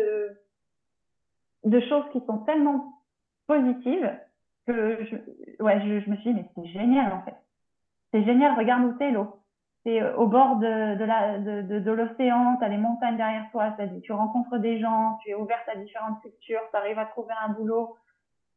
[1.64, 2.92] de, choses qui sont tellement
[3.46, 4.12] positives
[4.66, 7.37] que je, ouais, je, me suis dit, mais c'est génial en fait.
[8.12, 9.40] C'est génial, regarde où t'es l'eau.
[9.85, 14.81] C'est euh, au bord de, l'océan, tu as les montagnes derrière toi, tu rencontres des
[14.81, 17.96] gens, tu es ouverte à différentes cultures, tu arrives à trouver un boulot.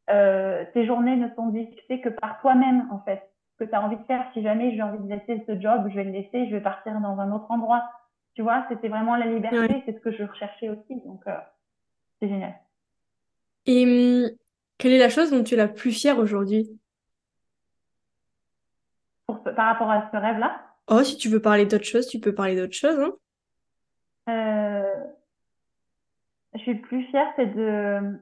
[0.08, 3.22] Euh, tes journées ne sont dictées que par toi-même en fait.
[3.60, 5.94] Que tu as envie de faire, si jamais j'ai envie de laisser ce job, je
[5.94, 7.84] vais le laisser, je vais partir dans un autre endroit.
[8.32, 10.98] Tu vois, c'était vraiment la liberté, c'est ce que je recherchais aussi.
[11.04, 11.36] Donc, euh,
[12.18, 12.54] c'est génial.
[13.66, 14.30] Et hum,
[14.78, 16.70] quelle est la chose dont tu es la plus fière aujourd'hui?
[19.26, 20.58] Par rapport à ce rêve-là?
[20.88, 22.98] Oh, si tu veux parler d'autre chose, tu peux parler d'autre chose.
[22.98, 23.12] Hein
[24.30, 25.04] euh,
[26.54, 28.18] je suis plus fière, c'est de.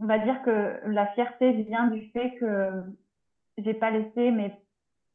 [0.00, 2.70] On va dire que la fierté vient du fait que
[3.58, 4.58] j'ai pas laissé, mais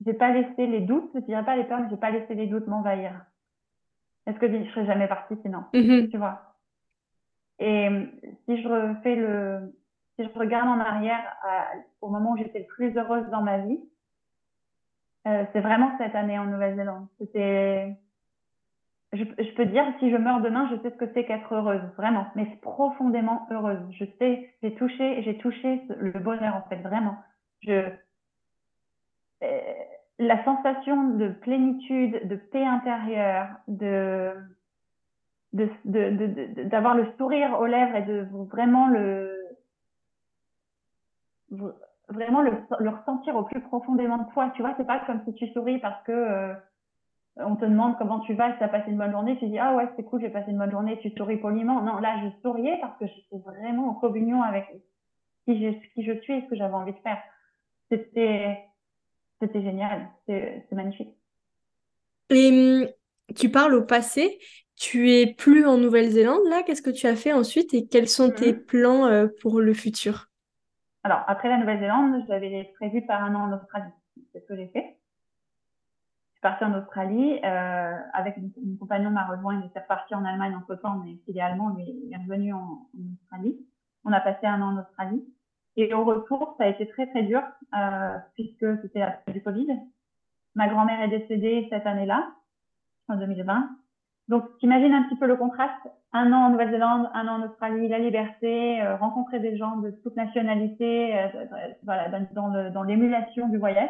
[0.06, 2.48] j'ai pas laissé les doutes, je dirais pas les peurs, mais j'ai pas laissé les
[2.48, 3.14] doutes m'envahir.
[4.26, 6.10] Est-ce que je serais jamais partie sinon mm-hmm.
[6.10, 6.56] Tu vois?
[7.60, 7.90] Et
[8.46, 9.74] si je refais le,
[10.16, 11.24] si je regarde en arrière
[12.02, 13.80] au moment où j'étais le plus heureuse dans ma vie,
[15.28, 17.08] euh, c'est vraiment cette année en Nouvelle-Zélande.
[17.18, 17.96] C'était,
[19.14, 21.82] je, je, peux dire, si je meurs demain, je sais ce que c'est qu'être heureuse,
[21.96, 23.80] vraiment, mais profondément heureuse.
[23.92, 27.16] Je sais, j'ai touché, j'ai touché le bonheur en fait, vraiment.
[27.62, 27.90] Je, euh,
[30.20, 34.34] la sensation de plénitude, de paix intérieure, de
[35.54, 39.38] d'avoir le sourire aux lèvres et de vraiment le
[42.10, 42.52] vraiment le,
[42.90, 44.52] ressentir au plus profondément de toi.
[44.56, 46.54] Tu vois, c'est pas comme si tu souris parce que euh,
[47.38, 49.60] on te demande comment tu vas, si tu as passé une bonne journée, tu dis
[49.60, 51.82] ah ouais c'est cool, j'ai passé une bonne journée, tu souris poliment.
[51.82, 54.66] Non, là je souriais parce que j'étais vraiment en communion avec
[55.46, 57.22] qui je, qui je suis et ce que j'avais envie de faire.
[57.90, 58.60] C'était
[59.42, 61.16] c'était génial, c'est magnifique.
[62.30, 62.88] Et hum,
[63.36, 64.40] tu parles au passé,
[64.76, 68.32] tu es plus en Nouvelle-Zélande là, qu'est-ce que tu as fait ensuite et quels sont
[68.32, 68.66] tes mhm.
[68.66, 70.28] plans euh, pour le futur?
[71.04, 73.92] Alors, après la Nouvelle-Zélande, j'avais prévu par un an en Australie.
[74.32, 74.98] C'est ce que j'ai fait.
[76.30, 80.26] Je suis partie en Australie euh, avec mon, compagnon m'a rejoint, il était reparti en
[80.26, 82.88] Allemagne entre temps, mais il est allemand, mais il est revenu en
[83.22, 83.58] Australie.
[84.06, 85.24] On a passé un an en Australie.
[85.76, 87.42] Et au retour, ça a été très très dur
[87.76, 89.68] euh, puisque c'était la du Covid.
[90.56, 92.32] Ma grand-mère est décédée cette année-là,
[93.08, 93.70] en 2020.
[94.30, 95.88] Donc, t'imagines un petit peu le contraste.
[96.14, 99.90] Un an en Nouvelle-Zélande, un an en Australie, la liberté, euh, rencontrer des gens de
[99.90, 101.28] toute nationalité, euh,
[101.84, 103.90] voilà, dans, dans l'émulation du voyage,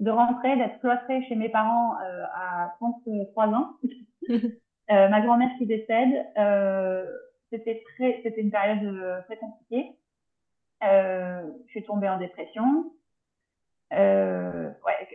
[0.00, 3.76] de rentrer, d'être cloîtrée chez mes parents euh, à 33 ans.
[4.88, 6.26] ma grand-mère qui décède,
[7.50, 9.92] c'était très, c'était une période très compliquée.
[10.84, 12.92] Euh, je suis tombée en dépression.
[13.92, 15.08] Euh, ouais,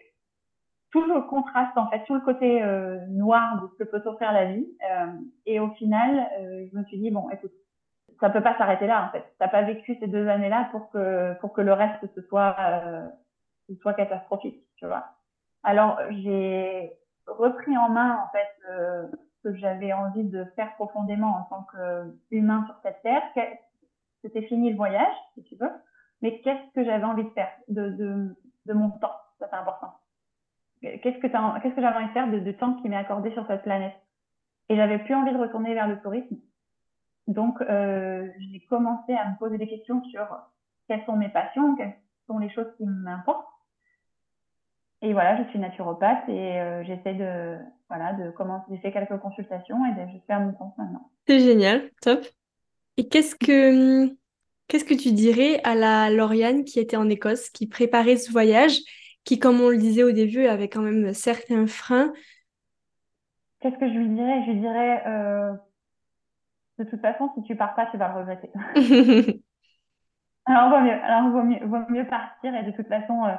[0.92, 4.32] tout le contraste en fait, tout le côté euh, noir de ce que peut offrir
[4.32, 4.68] la vie.
[4.92, 5.08] Euh,
[5.46, 7.52] et au final, euh, je me suis dit bon, écoute,
[8.20, 9.26] ça peut pas s'arrêter là en fait.
[9.40, 12.56] T'as pas vécu ces deux années-là pour que pour que le reste ce soit
[13.70, 15.06] ce soit catastrophique, tu vois.
[15.64, 16.92] Alors j'ai
[17.26, 19.10] repris en main en fait
[19.44, 21.68] ce que j'avais envie de faire profondément en tant
[22.30, 23.24] qu'humain sur cette terre,
[24.24, 25.70] c'était fini le voyage, si tu veux,
[26.22, 29.14] mais qu'est-ce que j'avais envie de faire de, mon temps?
[29.40, 29.94] Ça, c'est important.
[30.82, 33.94] Qu'est-ce que, j'avais envie de faire de, temps qui m'est accordé sur cette planète?
[34.70, 36.38] Et j'avais plus envie de retourner vers le tourisme.
[37.28, 40.26] Donc, euh, j'ai commencé à me poser des questions sur
[40.88, 41.96] quelles sont mes passions, quelles
[42.28, 43.48] sont les choses qui m'importent.
[45.02, 47.58] Et voilà, je suis naturopathe et euh, j'essaie de,
[47.90, 51.10] voilà, de commencer, j'ai fait quelques consultations et je fais à mon compte maintenant.
[51.28, 52.26] C'est génial, top.
[52.98, 54.08] Et qu'est-ce que
[54.68, 58.78] qu'est-ce que tu dirais à la Lauriane qui était en Écosse, qui préparait ce voyage,
[59.24, 62.14] qui, comme on le disait au début, avait quand même certains freins?
[63.60, 64.44] Qu'est-ce que je lui dirais?
[64.46, 65.54] Je lui dirais euh,
[66.80, 68.50] de toute façon, si tu pars pas, tu vas le regretter.
[70.46, 73.36] Alors vaut mieux, alors vaut mieux, vaut mieux partir et de toute façon, euh,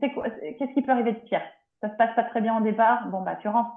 [0.00, 1.42] qu'est-ce qui peut arriver de pire?
[1.80, 3.70] Ça se passe pas très bien au départ, bon bah tu rentres.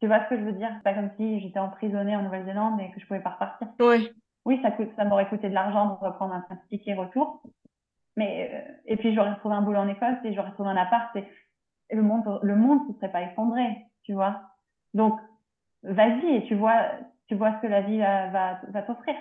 [0.00, 0.70] Tu vois ce que je veux dire?
[0.76, 3.68] C'est pas comme si j'étais emprisonnée en Nouvelle-Zélande et que je pouvais pas repartir.
[3.80, 4.10] Oui.
[4.46, 7.42] Oui, ça, coûte, ça m'aurait coûté de l'argent de reprendre un, ticket retour.
[8.16, 11.14] Mais, euh, et puis j'aurais retrouvé un boulot en Écosse et j'aurais trouvé un appart
[11.16, 11.24] et,
[11.92, 13.64] le monde, le monde se serait pas effondré,
[14.04, 14.42] tu vois.
[14.94, 15.18] Donc,
[15.82, 16.82] vas-y et tu vois,
[17.26, 19.16] tu vois ce que la vie va, va, t'offrir.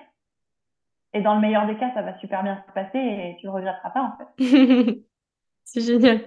[1.14, 3.52] Et dans le meilleur des cas, ça va super bien se passer et tu le
[3.52, 5.04] regretteras pas, en fait.
[5.64, 6.22] C'est génial.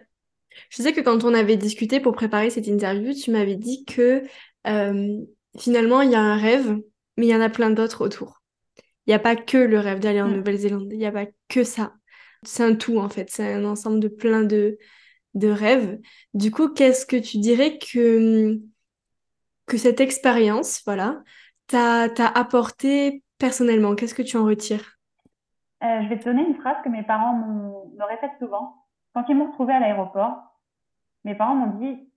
[0.70, 4.22] Je sais que quand on avait discuté pour préparer cette interview, tu m'avais dit que
[4.66, 5.18] euh,
[5.58, 6.78] finalement, il y a un rêve,
[7.16, 8.42] mais il y en a plein d'autres autour.
[9.06, 10.36] Il n'y a pas que le rêve d'aller en mm.
[10.36, 11.94] Nouvelle-Zélande, il n'y a pas que ça.
[12.44, 13.30] C'est un tout, en fait.
[13.30, 14.78] C'est un ensemble de plein de,
[15.34, 15.98] de rêves.
[16.34, 18.58] Du coup, qu'est-ce que tu dirais que,
[19.66, 21.22] que cette expérience, voilà,
[21.66, 23.94] t'a apporté personnellement?
[23.94, 24.98] Qu'est-ce que tu en retires?
[25.82, 28.81] Euh, Je vais te donner une phrase que mes parents me répètent souvent.
[29.14, 30.56] Quand ils m'ont retrouvée à l'aéroport,
[31.24, 32.08] mes parents m'ont dit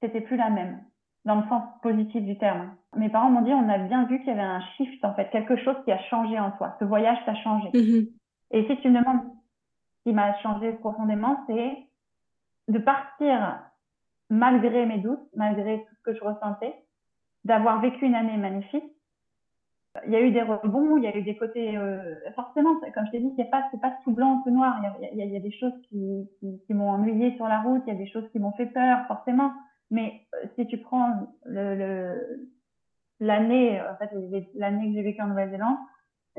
[0.00, 0.82] c'était plus la même,
[1.24, 2.74] dans le sens positif du terme.
[2.94, 5.30] Mes parents m'ont dit on a bien vu qu'il y avait un shift en fait,
[5.30, 6.76] quelque chose qui a changé en toi.
[6.78, 7.68] Ce voyage t'a changé.
[7.70, 8.08] Mm-hmm.
[8.52, 9.22] Et si tu me demandes
[9.98, 11.76] ce qui m'a changé profondément, c'est
[12.68, 13.60] de partir
[14.30, 16.74] malgré mes doutes, malgré tout ce que je ressentais,
[17.44, 18.84] d'avoir vécu une année magnifique.
[20.06, 23.06] Il y a eu des rebonds, il y a eu des côtés, euh, forcément, comme
[23.06, 24.80] je t'ai dit, c'est pas, pas tout blanc, tout noir.
[25.12, 27.98] Il y a, des choses qui, qui, m'ont ennuyé sur la route, il y a
[27.98, 29.52] des choses qui m'ont fait peur, forcément.
[29.90, 31.34] Mais euh, si tu prends
[33.20, 35.78] l'année, en fait, que j'ai vécue en Nouvelle-Zélande,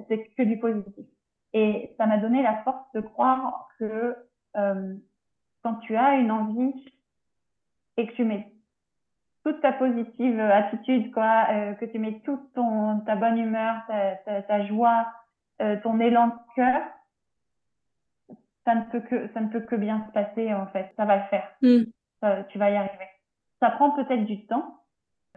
[0.08, 1.06] c'est que du positif.
[1.54, 4.16] Et ça m'a donné la force de croire que
[4.58, 4.94] euh,
[5.64, 6.74] quand tu as une envie
[7.98, 8.52] et que tu mets
[9.48, 14.42] toute ta positive attitude, quoi, euh, que tu mets toute ton, ta bonne humeur, ta,
[14.42, 15.08] ta, joie,
[15.62, 16.82] euh, ton élan de cœur,
[18.66, 20.92] ça ne peut que ça ne peut que bien se passer en fait.
[20.98, 21.50] Ça va le faire.
[21.62, 21.84] Mm.
[22.50, 23.08] tu vas y arriver.
[23.62, 24.84] Ça prend peut-être du temps.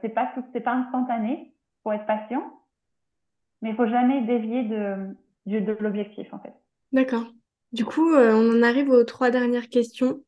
[0.02, 1.54] C'est pas tout, c'est pas instantané.
[1.84, 2.42] Faut être patient,
[3.62, 5.14] mais il faut jamais dévier de
[5.46, 6.54] de, de l'objectif en fait.
[6.90, 7.26] D'accord.
[7.72, 10.24] Du coup, euh, on en arrive aux trois dernières questions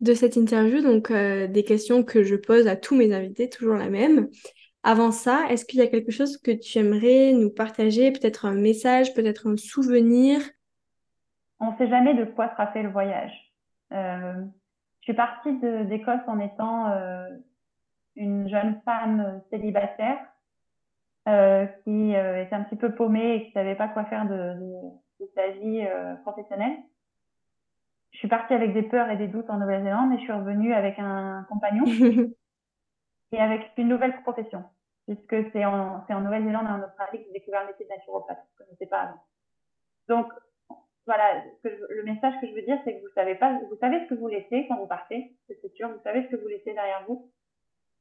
[0.00, 3.76] de cette interview, donc euh, des questions que je pose à tous mes invités, toujours
[3.76, 4.28] la même.
[4.82, 8.54] Avant ça, est-ce qu'il y a quelque chose que tu aimerais nous partager, peut-être un
[8.54, 10.40] message, peut-être un souvenir?
[11.58, 13.32] On ne sait jamais de quoi sera fait le voyage.
[13.92, 14.34] Euh,
[15.00, 16.92] je suis partie d'Écosse en étant
[18.16, 20.18] une jeune femme célibataire
[21.84, 24.56] qui était un petit peu paumée et qui savait pas quoi faire de
[25.20, 26.76] de sa vie euh, professionnelle.
[28.16, 30.72] Je suis partie avec des peurs et des doutes en Nouvelle-Zélande et je suis revenue
[30.72, 31.84] avec un compagnon
[33.32, 34.64] et avec une nouvelle profession.
[35.06, 38.38] Puisque c'est en, en Nouvelle-Zélande et en Australie que j'ai découvert le métier de naturopathe.
[38.38, 39.22] Je ne connaissais pas avant.
[40.08, 40.32] Donc,
[41.04, 44.08] voilà, le message que je veux dire, c'est que vous savez pas, vous savez ce
[44.08, 47.04] que vous laissez quand vous partez, c'est sûr, vous savez ce que vous laissez derrière
[47.06, 47.30] vous,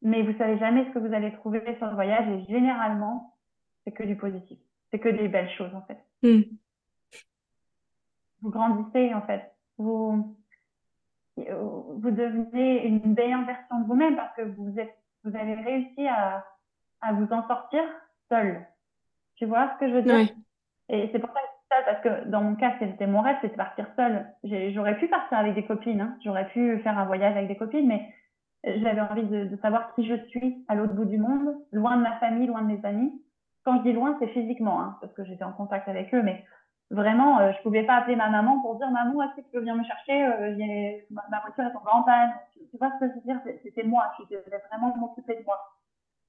[0.01, 3.35] mais vous savez jamais ce que vous allez trouver sur le voyage et généralement,
[3.83, 4.59] c'est que du positif.
[4.91, 5.99] C'est que des belles choses, en fait.
[6.23, 6.55] Mm
[8.45, 9.54] vous grandissez en fait.
[9.77, 10.35] Vous,
[11.37, 16.45] vous devenez une meilleure version de vous-même parce que vous, êtes, vous avez réussi à,
[17.01, 17.83] à vous en sortir
[18.29, 18.65] seul.
[19.35, 20.29] Tu vois ce que je veux dire?
[20.89, 23.53] Et c'est pour ça que ça, parce que dans mon cas, c'était mon rêve, c'était
[23.53, 24.25] de partir seule.
[24.73, 26.17] J'aurais pu partir avec des copines, hein.
[26.23, 28.13] j'aurais pu faire un voyage avec des copines, mais
[28.63, 32.01] j'avais envie de, de, savoir qui je suis à l'autre bout du monde, loin de
[32.01, 33.11] ma famille, loin de mes amis.
[33.63, 36.43] Quand je dis loin, c'est physiquement, hein, parce que j'étais en contact avec eux, mais
[36.91, 39.59] vraiment, euh, je pouvais pas appeler ma maman pour dire maman, est-ce que tu peux
[39.59, 42.33] venir me chercher euh, ma, voiture est en panne.
[42.69, 43.39] Tu, vois ce que je veux dire?
[43.63, 45.59] C'était moi, je devais vraiment m'occuper de moi.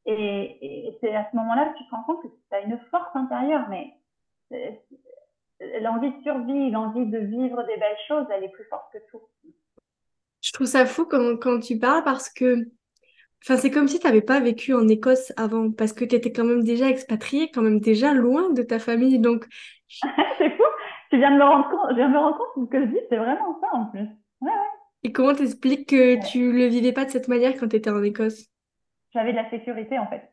[0.06, 3.14] Et, c'est à ce moment-là que tu te rends compte que tu as une force
[3.14, 3.94] intérieure, mais
[4.52, 4.70] euh,
[5.80, 9.22] l'envie de survie, l'envie de vivre des belles choses, elle est plus forte que tout.
[10.42, 12.68] Je trouve ça fou quand tu parles parce que
[13.42, 16.32] Enfin, c'est comme si tu n'avais pas vécu en Écosse avant, parce que tu étais
[16.32, 19.18] quand même déjà expatriée, quand même déjà loin de ta famille.
[19.18, 19.46] Donc,
[19.88, 20.62] c'est fou.
[21.10, 22.98] Tu viens de me rendre compte, je viens de me rendre compte que je dis,
[23.08, 24.00] c'est vraiment ça en plus.
[24.40, 24.76] Ouais, ouais.
[25.04, 28.02] Et comment t'expliques que tu le vivais pas de cette manière quand tu étais en
[28.02, 28.48] Écosse?
[29.14, 30.32] J'avais de la sécurité en fait.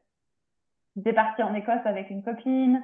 [0.96, 2.82] J'étais partie en Écosse avec une copine.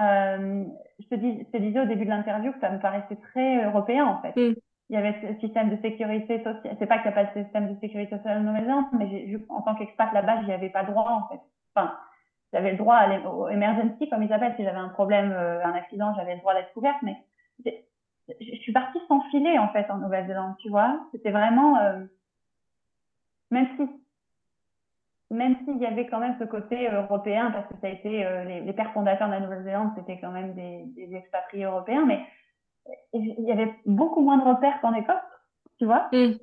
[0.00, 0.64] Euh,
[0.98, 3.64] je, te dis, je te disais au début de l'interview que ça me paraissait très
[3.64, 4.34] européen en fait.
[4.36, 4.54] Mm
[4.90, 6.76] il y avait ce système de sécurité sociale.
[6.80, 9.62] C'est pas qu'il n'y a pas de système de sécurité sociale en Nouvelle-Zélande, mais en
[9.62, 11.40] tant qu'expat là-bas, j'y avais pas droit, en fait.
[11.76, 11.94] Enfin,
[12.52, 14.56] j'avais le droit à l'emergency, comme ils appellent.
[14.56, 17.16] Si j'avais un problème, euh, un accident, j'avais le droit d'être couverte, mais
[17.64, 20.98] je suis partie sans filet, en fait, en Nouvelle-Zélande, tu vois.
[21.12, 22.00] C'était vraiment, euh,
[23.52, 23.88] même si,
[25.32, 28.42] même s'il y avait quand même ce côté européen, parce que ça a été, euh,
[28.42, 32.18] les, les, pères fondateurs de la Nouvelle-Zélande, c'était quand même des, des expatriés européens, mais
[33.12, 35.16] il y avait beaucoup moins de repères qu'en Écosse,
[35.78, 36.08] tu vois.
[36.12, 36.34] Mm.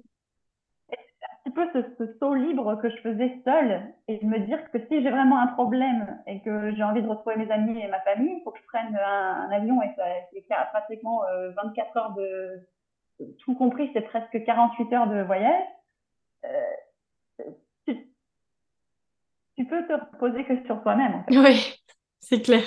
[0.90, 4.80] Un petit peu ce, saut libre que je faisais seule et de me dire que
[4.88, 8.02] si j'ai vraiment un problème et que j'ai envie de retrouver mes amis et ma
[8.02, 11.22] famille, il faut que je prenne un, avion et c'est pratiquement
[11.56, 12.68] 24 euh, heures de,
[13.40, 15.66] tout compris, c'est presque 48 heures de voyage.
[16.46, 17.44] Euh,
[19.56, 21.16] tu, peux te reposer que sur toi-même.
[21.16, 21.38] En fait.
[21.38, 21.84] Oui.
[22.20, 22.64] c'est clair.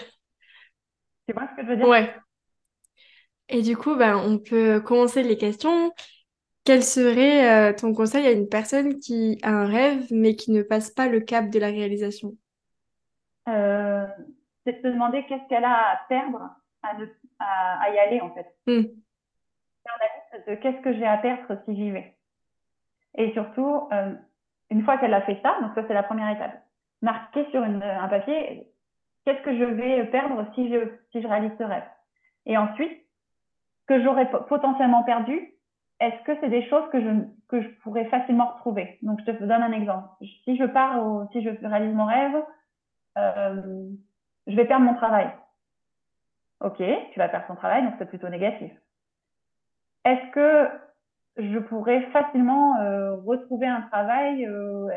[1.29, 1.89] Tu vois ce que je veux dire?
[1.89, 2.15] Ouais.
[3.51, 5.93] Et du coup, ben, on peut commencer les questions.
[6.65, 10.63] Quel serait euh, ton conseil à une personne qui a un rêve mais qui ne
[10.63, 12.37] passe pas le cap de la réalisation?
[13.49, 14.07] Euh,
[14.65, 16.51] c'est de se demander qu'est-ce qu'elle a à perdre
[16.83, 17.07] à, ne-
[17.39, 18.47] à, à y aller, en fait.
[19.85, 22.17] Faire la liste de qu'est-ce que j'ai à perdre si j'y vais.
[23.17, 24.15] Et surtout, euh,
[24.71, 26.63] une fois qu'elle a fait ça, donc ça c'est la première étape,
[27.03, 28.69] marquer sur une- un papier
[29.25, 30.79] qu'est-ce que je vais perdre si je,
[31.13, 31.85] si je réalise ce rêve?
[32.47, 32.93] Et ensuite,
[33.91, 35.53] que j'aurais po- potentiellement perdu,
[35.99, 37.11] est-ce que c'est des choses que je,
[37.49, 38.99] que je pourrais facilement retrouver?
[39.03, 40.09] Donc je te donne un exemple.
[40.45, 42.37] Si je pars, au, si je réalise mon rêve,
[43.19, 43.89] euh,
[44.47, 45.29] je vais perdre mon travail.
[46.61, 48.71] Ok, tu vas perdre ton travail, donc c'est plutôt négatif.
[50.05, 50.71] Est-ce que
[51.37, 54.89] je pourrais facilement euh, retrouver un travail euh,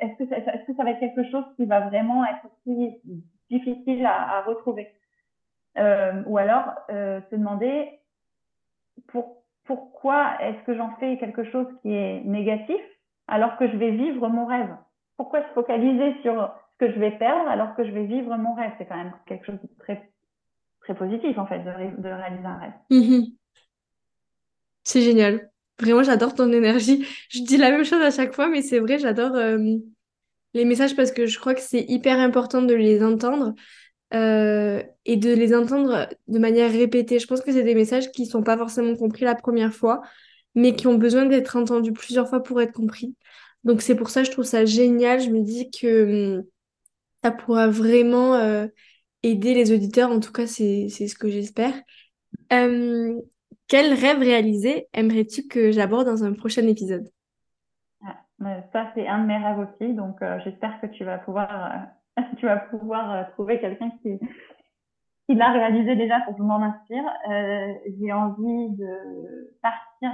[0.00, 3.02] Est-ce que, ça- va être quelque chose qui va vraiment être aussi
[3.50, 4.88] difficile à, à retrouver?
[6.26, 7.99] Ou alors se demander
[9.08, 12.80] pour, pourquoi est-ce que j'en fais quelque chose qui est négatif
[13.28, 14.74] alors que je vais vivre mon rêve?
[15.16, 18.54] Pourquoi se focaliser sur ce que je vais perdre alors que je vais vivre mon
[18.54, 18.72] rêve?
[18.78, 20.10] C'est quand même quelque chose de très,
[20.82, 22.72] très positif en fait de, ré- de réaliser un rêve.
[22.90, 23.36] Mhm.
[24.84, 25.50] C'est génial.
[25.78, 27.06] Vraiment, j'adore ton énergie.
[27.30, 29.58] Je dis la même chose à chaque fois, mais c'est vrai, j'adore euh,
[30.54, 33.54] les messages parce que je crois que c'est hyper important de les entendre
[34.14, 37.18] euh, et de les entendre de manière répétée.
[37.18, 40.02] Je pense que c'est des messages qui sont pas forcément compris la première fois,
[40.54, 43.14] mais qui ont besoin d'être entendus plusieurs fois pour être compris.
[43.64, 45.20] Donc c'est pour ça que je trouve ça génial.
[45.20, 46.44] Je me dis que hum,
[47.22, 48.66] ça pourra vraiment euh,
[49.22, 50.10] aider les auditeurs.
[50.10, 51.74] En tout cas, c'est ce que j'espère.
[52.52, 53.14] Euh,
[53.68, 57.08] quel rêve réalisé aimerais-tu que j'aborde dans un prochain épisode?
[58.02, 58.08] Ouais,
[58.38, 59.94] mais ça, c'est un de mes rêves aussi.
[59.94, 61.86] Donc, euh, j'espère que tu vas pouvoir,
[62.38, 64.18] tu vas pouvoir euh, trouver quelqu'un qui,
[65.26, 67.04] qui l'a réalisé déjà pour que je m'en inspire.
[67.30, 70.10] Euh, j'ai envie de partir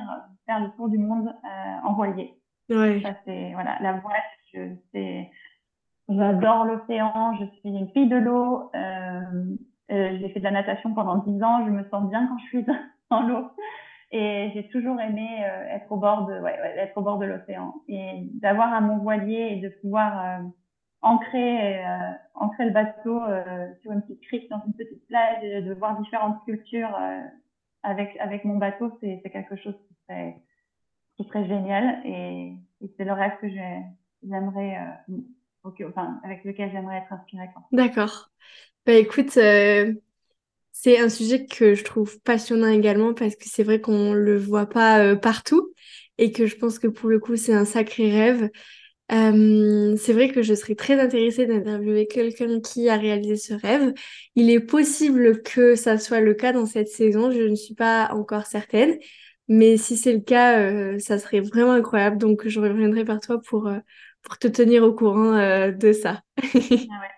[0.46, 2.34] faire le tour du monde euh, en voilier.
[2.68, 3.00] Ouais.
[3.02, 4.16] Ça, c'est, voilà, la voile,
[4.52, 4.61] je,
[4.92, 5.30] c'est,
[6.09, 8.70] j'adore l'océan, je suis une fille de l'eau.
[9.88, 12.66] J'ai fait de la natation pendant 10 ans, je me sens bien quand je suis
[13.11, 13.50] dans l'eau.
[14.12, 17.26] Et j'ai toujours aimé euh, être au bord de, ouais, ouais, être au bord de
[17.26, 20.44] l'océan et d'avoir un mon voilier et de pouvoir euh,
[21.07, 25.62] ancrer, euh, ancrer le bateau euh, sur une petite crique dans une petite plage et
[25.62, 27.20] de voir différentes cultures euh,
[27.82, 30.36] avec avec mon bateau, c'est quelque chose qui serait
[31.16, 32.54] qui serait génial et,
[32.96, 33.82] c'est le rêve que j'ai-
[34.22, 37.48] j'aimerais, euh, enfin avec lequel j'aimerais être inspirée.
[37.72, 38.30] D'accord.
[38.86, 39.94] Bah écoute, euh,
[40.72, 44.66] c'est un sujet que je trouve passionnant également parce que c'est vrai qu'on le voit
[44.66, 45.72] pas euh, partout
[46.18, 48.50] et que je pense que pour le coup c'est un sacré rêve.
[49.12, 53.92] Euh, c'est vrai que je serais très intéressée d'interviewer quelqu'un qui a réalisé ce rêve.
[54.34, 58.09] Il est possible que ça soit le cas dans cette saison, je ne suis pas
[58.12, 58.98] encore certaine,
[59.48, 62.18] mais si c'est le cas, euh, ça serait vraiment incroyable.
[62.18, 63.78] Donc je reviendrai par toi pour, euh,
[64.22, 65.32] pour te tenir au courant
[65.70, 66.22] de ça.
[66.90, 67.11] Ah ouais.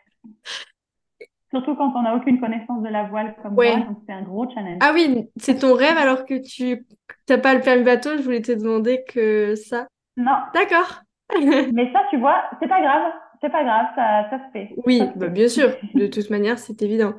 [1.51, 3.75] Surtout quand on n'a aucune connaissance de la voile comme Ouais.
[3.75, 4.79] moi, donc c'est un gros challenge.
[4.81, 6.87] Ah oui, c'est ton rêve alors que tu
[7.27, 9.89] t'as pas le permis bateau, je voulais te demander que ça.
[10.17, 11.03] Non, D'accord.
[11.73, 14.81] mais ça, tu vois, c'est pas grave, c'est pas grave, ça, ça se fait.
[14.87, 15.31] Oui, se bah fait.
[15.31, 17.15] bien sûr, de toute manière, c'est évident.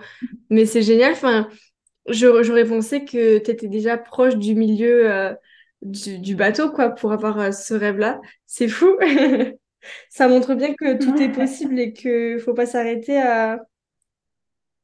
[0.50, 1.50] Mais c'est génial, enfin,
[2.10, 5.36] j'aurais pensé que tu étais déjà proche du milieu euh,
[5.84, 8.22] du, du bateau, quoi, pour avoir euh, ce rêve-là.
[8.48, 8.88] C'est fou.
[10.10, 13.60] Ça montre bien que tout est possible et qu'il faut pas s'arrêter à,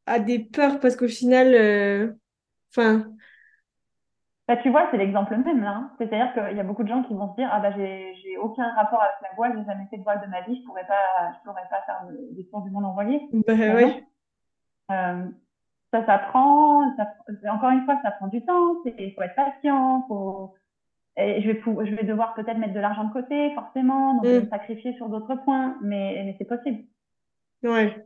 [0.06, 2.12] à des peurs parce qu'au final, euh,
[2.72, 3.15] enfin,
[4.48, 5.72] Bah, tu vois, c'est l'exemple même là.
[5.72, 5.92] hein.
[5.98, 8.38] C'est-à-dire qu'il y a beaucoup de gens qui vont se dire, ah bah j'ai j'ai
[8.38, 10.86] aucun rapport avec la voile, j'ai jamais fait de voile de ma vie, je pourrais
[10.86, 13.22] pas, je pourrais pas faire le, des tours du monde en voilier.
[13.32, 14.02] bah Bah non.
[14.92, 15.26] Euh,
[15.94, 17.08] ça s'apprend, ça,
[17.52, 20.56] encore une fois, ça prend du temps, il faut être patient, faut,
[21.18, 24.36] et je vais, je vais devoir peut-être mettre de l'argent de côté, forcément, donc je
[24.36, 24.50] vais me Mm.
[24.50, 26.86] sacrifier sur d'autres points, mais, mais c'est possible.
[27.64, 28.06] Ouais.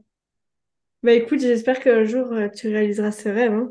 [1.03, 3.69] Bah écoute, j'espère qu'un jour euh, tu réaliseras ce rêve, hein.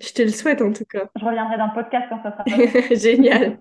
[0.00, 1.08] Je te le souhaite en tout cas.
[1.18, 2.44] Je reviendrai dans le podcast quand ça sera.
[2.94, 3.58] Génial.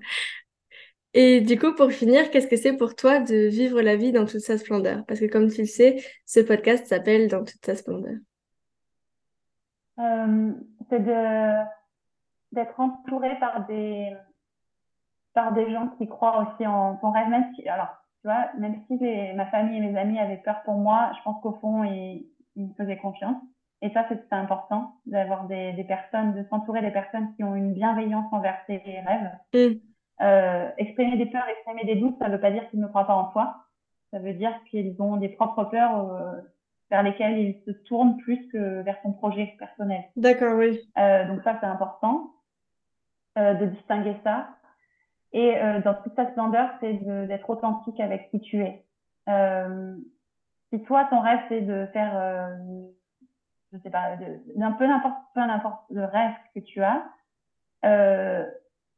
[1.14, 4.26] Et du coup, pour finir, qu'est-ce que c'est pour toi de vivre la vie dans
[4.26, 5.06] toute sa splendeur?
[5.08, 8.16] Parce que comme tu le sais, ce podcast s'appelle Dans toute sa splendeur.
[10.00, 10.54] Euh,
[10.90, 11.66] c'est de
[12.52, 14.16] d'être entouré par des
[15.34, 17.90] par des gens qui croient aussi en ton rêve, même si alors
[18.22, 21.24] tu vois, même si les- ma famille et mes amis avaient peur pour moi, je
[21.24, 23.38] pense qu'au fond ils, ils me faisaient confiance.
[23.82, 27.74] Et ça, c'est important d'avoir des, des personnes, de s'entourer des personnes qui ont une
[27.74, 29.32] bienveillance envers tes rêves.
[29.54, 29.80] Mm.
[30.22, 33.16] Euh, exprimer des peurs, exprimer des doutes, ça veut pas dire qu'ils ne croient pas
[33.16, 33.56] en toi.
[34.12, 36.34] Ça veut dire qu'ils ont des propres peurs euh,
[36.92, 40.04] vers lesquels il se tourne plus que vers son projet personnel.
[40.16, 40.80] D'accord, oui.
[40.98, 42.34] Euh, donc ça, c'est important
[43.38, 44.50] euh, de distinguer ça.
[45.32, 48.84] Et euh, dans toute sa splendeur, c'est d'être authentique avec qui tu es.
[49.30, 49.96] Euh,
[50.74, 52.56] si toi, ton rêve, c'est de faire, euh,
[53.74, 54.16] je sais pas,
[54.56, 57.06] d'un peu n'importe peu n'importe le rêve que tu as,
[57.86, 58.46] euh,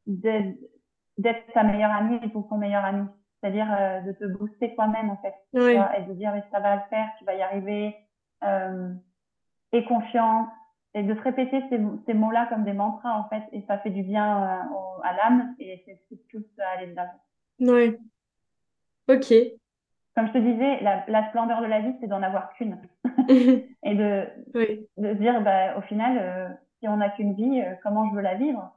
[0.08, 3.06] d'être ta meilleure amie pour ton meilleur ami.
[3.42, 5.34] C'est-à-dire euh, de te booster toi-même, en fait.
[5.54, 5.76] Oui.
[5.98, 7.96] et de dire, mais ça va le faire, tu vas y arriver.
[8.44, 8.94] Euh,
[9.72, 10.48] et confiance.
[10.94, 13.44] Et de se répéter ces, ces mots-là comme des mantras, en fait.
[13.54, 15.56] Et ça fait du bien euh, à l'âme.
[15.60, 17.22] Et c'est tout à aller de l'avant.
[17.60, 17.98] Oui.
[19.08, 19.34] Ok.
[20.16, 22.78] Comme je te disais, la, la splendeur de la vie, c'est d'en avoir qu'une.
[23.30, 24.88] et de, oui.
[24.98, 26.50] de se dire, bah, au final, euh,
[26.80, 28.72] si on n'a qu'une vie, euh, comment je veux la vivre?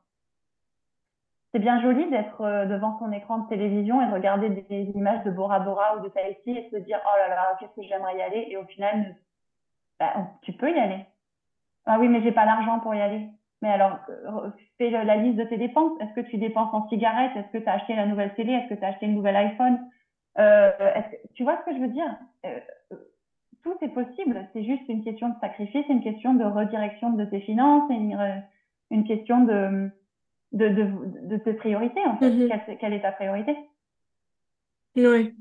[1.52, 5.24] C'est bien joli d'être euh, devant son écran de télévision et de regarder des images
[5.24, 8.16] de Bora Bora ou de Tahiti et se dire oh là là qu'est-ce que j'aimerais
[8.16, 8.48] y aller?
[8.50, 9.14] Et au final
[10.00, 10.12] bah,
[10.42, 11.06] tu peux y aller.
[11.86, 13.28] Ah oui mais j'ai pas l'argent pour y aller.
[13.62, 14.00] Mais alors
[14.78, 15.92] fais la liste de tes dépenses.
[16.00, 17.36] Est-ce que tu dépenses en cigarettes?
[17.36, 18.52] Est-ce que tu as acheté la nouvelle télé?
[18.54, 19.78] Est-ce que tu as acheté une nouvelle iPhone?
[21.34, 22.16] Tu vois ce que je veux dire?
[22.46, 22.60] Euh,
[23.62, 27.40] tout est possible c'est juste une question de sacrifice une question de redirection de tes
[27.40, 28.42] finances une,
[28.90, 29.90] une question de
[30.54, 30.86] de, de,
[31.28, 32.30] de tes priorités, en fait.
[32.30, 32.48] Mm -hmm.
[32.48, 33.56] quelle, quelle, est ta priorité?
[34.96, 35.34] Oui.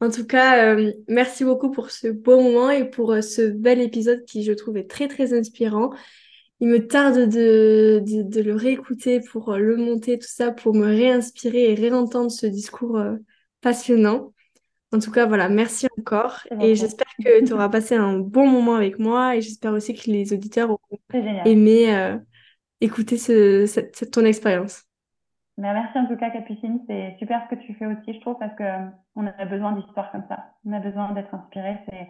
[0.00, 3.80] En tout cas, euh, merci beaucoup pour ce beau moment et pour euh, ce bel
[3.80, 5.90] épisode qui, je trouve, est très, très inspirant.
[6.60, 10.74] Il me tarde de, de, de le réécouter pour euh, le monter, tout ça, pour
[10.74, 13.16] me réinspirer et réentendre ce discours euh,
[13.60, 14.32] passionnant.
[14.92, 16.40] En tout cas, voilà, merci encore.
[16.60, 20.10] Et j'espère que tu auras passé un bon moment avec moi et j'espère aussi que
[20.10, 20.98] les auditeurs auront
[21.44, 22.16] aimé euh,
[22.80, 24.84] écouter ce, cette, ton expérience.
[25.58, 26.80] Mais merci en tout cas, Capucine.
[26.86, 28.64] C'est super ce que tu fais aussi, je trouve, parce que
[29.14, 30.54] on a besoin d'histoires comme ça.
[30.64, 31.78] On a besoin d'être inspiré.
[31.90, 32.08] C'est,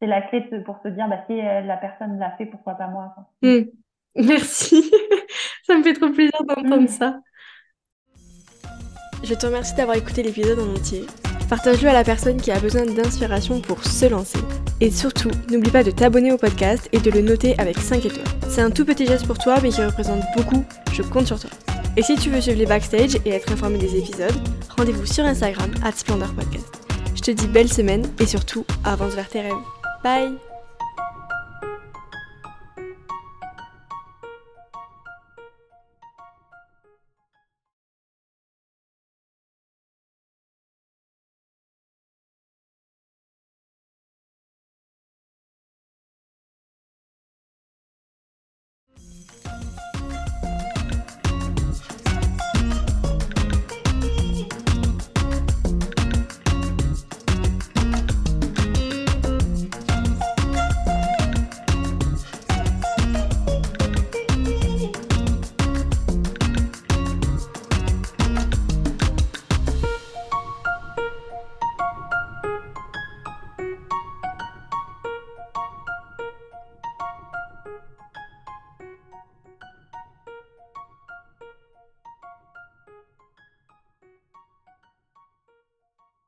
[0.00, 2.88] c'est la clé de, pour se dire, bah, si la personne l'a fait, pourquoi pas
[2.88, 3.70] moi mmh.
[4.16, 4.90] Merci.
[5.64, 6.88] ça me fait trop plaisir d'entendre mmh.
[6.88, 7.20] ça.
[9.22, 11.04] Je te remercie d'avoir écouté l'épisode en entier.
[11.48, 14.38] Partage-le à la personne qui a besoin d'inspiration pour se lancer.
[14.80, 18.24] Et surtout, n'oublie pas de t'abonner au podcast et de le noter avec 5 étoiles.
[18.48, 20.64] C'est un tout petit geste pour toi, mais qui représente beaucoup.
[20.92, 21.50] Je compte sur toi.
[21.96, 24.32] Et si tu veux suivre les backstage et être informé des épisodes,
[24.76, 26.66] rendez-vous sur Instagram, at Splendor Podcast.
[27.14, 29.52] Je te dis belle semaine et surtout, avance vers tes rêves.
[30.02, 30.49] Bye